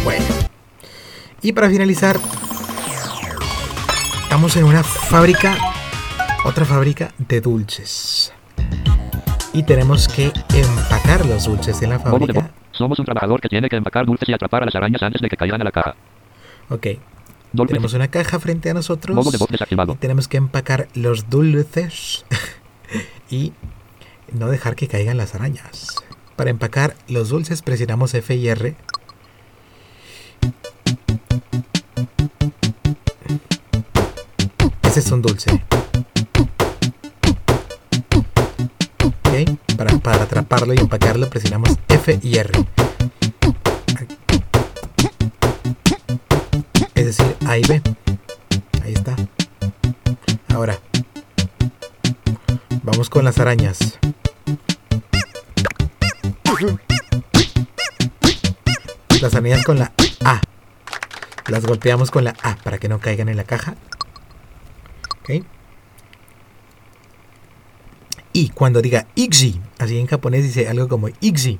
[0.04, 0.24] Bueno.
[1.42, 2.20] Y para finalizar,
[4.22, 5.56] estamos en una fábrica,
[6.44, 8.32] otra fábrica de dulces.
[9.52, 12.52] Y tenemos que empacar los dulces en la fábrica.
[12.70, 15.28] Somos un trabajador que tiene que empacar dulces y atrapar a las arañas antes de
[15.28, 15.96] que caigan a la caja.
[16.68, 16.86] Ok.
[17.52, 19.14] Tenemos una caja frente a nosotros.
[19.14, 19.92] Modo de voz desactivado.
[19.92, 22.24] Y tenemos que empacar los dulces
[23.30, 23.52] y
[24.32, 25.96] no dejar que caigan las arañas.
[26.36, 28.74] Para empacar los dulces presionamos F y R.
[34.82, 35.50] Ese es un dulce.
[39.24, 42.52] Ok, para, para atraparlo y empacarlo presionamos F y R.
[47.02, 47.82] Es decir, A y B.
[48.84, 49.16] Ahí está.
[50.54, 50.78] Ahora,
[52.84, 53.98] vamos con las arañas.
[59.20, 59.90] Las arañas con la
[60.24, 60.40] A.
[61.48, 63.74] Las golpeamos con la A para que no caigan en la caja.
[65.22, 65.44] Ok.
[68.32, 71.58] Y cuando diga Ixi, así en japonés dice algo como Ixi,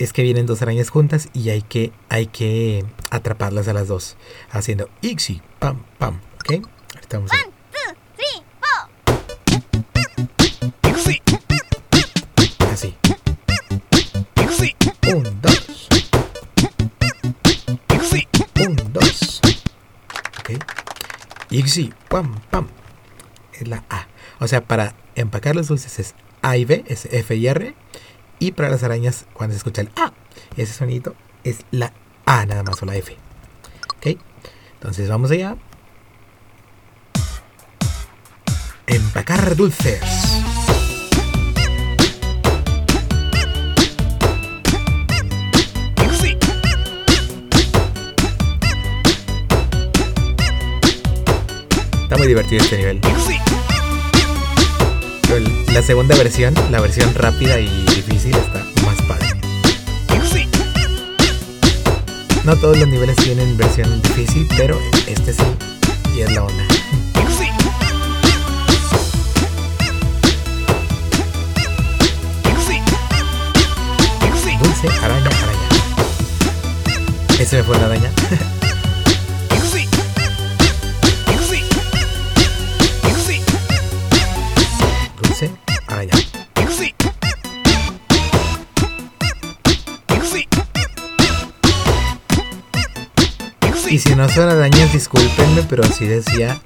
[0.00, 4.16] es que vienen dos arañas juntas y hay que, hay que atraparlas a las dos.
[4.50, 6.20] Haciendo Ixi, pam, pam.
[6.40, 6.66] Ok.
[6.94, 7.36] Ahorita vamos a-
[12.72, 12.96] Así.
[18.92, 19.40] Dos.
[20.40, 20.50] Ok.
[21.50, 22.68] Ixi, pam, pam.
[23.52, 24.06] Es la A.
[24.38, 27.74] O sea, para empacar los dulces es A y B, es F y R.
[28.42, 30.14] Y para las arañas, cuando se escucha el A,
[30.56, 31.14] ese sonido
[31.44, 31.92] es la
[32.24, 33.14] A nada más o la F.
[33.98, 34.18] Ok.
[34.72, 35.58] Entonces vamos allá.
[38.86, 40.00] Empacar dulces.
[52.02, 53.00] Está muy divertido este nivel.
[55.72, 59.28] La segunda versión, la versión rápida y difícil, está más padre.
[62.44, 65.42] No todos los niveles tienen versión difícil, pero este sí,
[66.16, 66.64] y es la onda.
[74.60, 75.68] Dulce, araña, araña.
[77.38, 78.10] Ese me fue la araña.
[94.20, 96.60] Y si no son arañas, discúlpenme, pero así decía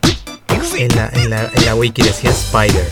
[0.76, 2.85] en la, en la, en la wiki, decía Spider.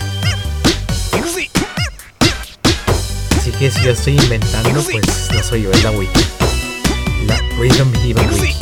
[3.37, 6.21] Así que si yo estoy inventando, pues no soy yo, es la wiki.
[7.27, 8.55] La Rhythm Heaven Wiki.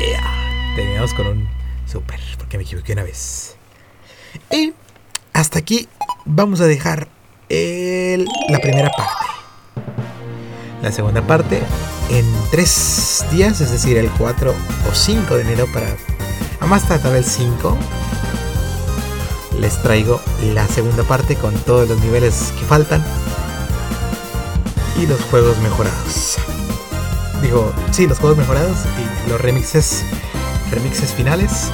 [0.00, 0.74] Yeah.
[0.74, 1.48] Terminamos con un
[1.86, 3.54] super, porque me equivoqué una vez.
[4.50, 4.72] Y
[5.32, 5.88] hasta aquí
[6.24, 7.06] vamos a dejar
[7.48, 9.27] el- la primera parte.
[10.82, 11.62] La segunda parte
[12.10, 15.88] en tres días, es decir, el 4 o 5 de enero para...
[16.60, 17.76] A más tardar el 5
[19.60, 20.20] les traigo
[20.54, 23.04] la segunda parte con todos los niveles que faltan
[25.00, 26.36] y los juegos mejorados.
[27.42, 30.04] Digo, sí, los juegos mejorados y los remixes,
[30.70, 31.70] remixes finales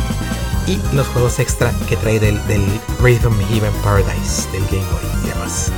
[0.67, 2.65] y los juegos extra que trae del, del
[3.01, 5.71] Rhythm Heaven Paradise del Game Boy y demás.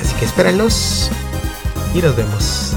[0.00, 1.10] Así que espérenlos
[1.94, 2.72] y nos vemos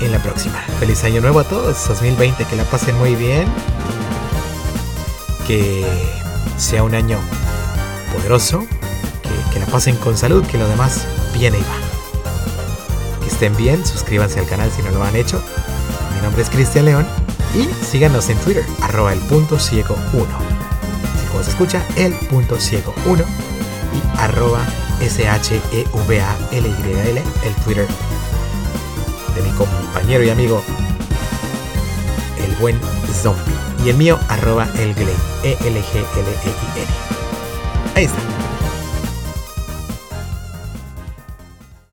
[0.00, 0.58] en la próxima.
[0.80, 3.46] Feliz año nuevo a todos, 2020, que la pasen muy bien,
[5.46, 5.86] que
[6.56, 7.18] sea un año
[8.14, 8.66] poderoso,
[9.22, 11.76] que, que la pasen con salud, que lo demás viene y va.
[13.20, 15.42] Que estén bien, suscríbanse al canal si no lo han hecho.
[16.16, 17.06] Mi nombre es Cristian León
[17.54, 20.24] y síganos en Twitter, arroba el punto ciego 1.
[20.24, 24.64] Así como se escucha, el punto ciego 1 y arroba
[25.00, 25.62] S-H-E-V-A-L-Y-L,
[27.44, 27.86] el Twitter
[29.34, 30.62] de mi compañero y amigo,
[32.44, 32.78] el buen
[33.22, 33.42] zombie.
[33.84, 36.86] Y el mío, arroba el Gley, E-L-G-L-E-I-N.
[37.94, 38.41] Ahí está.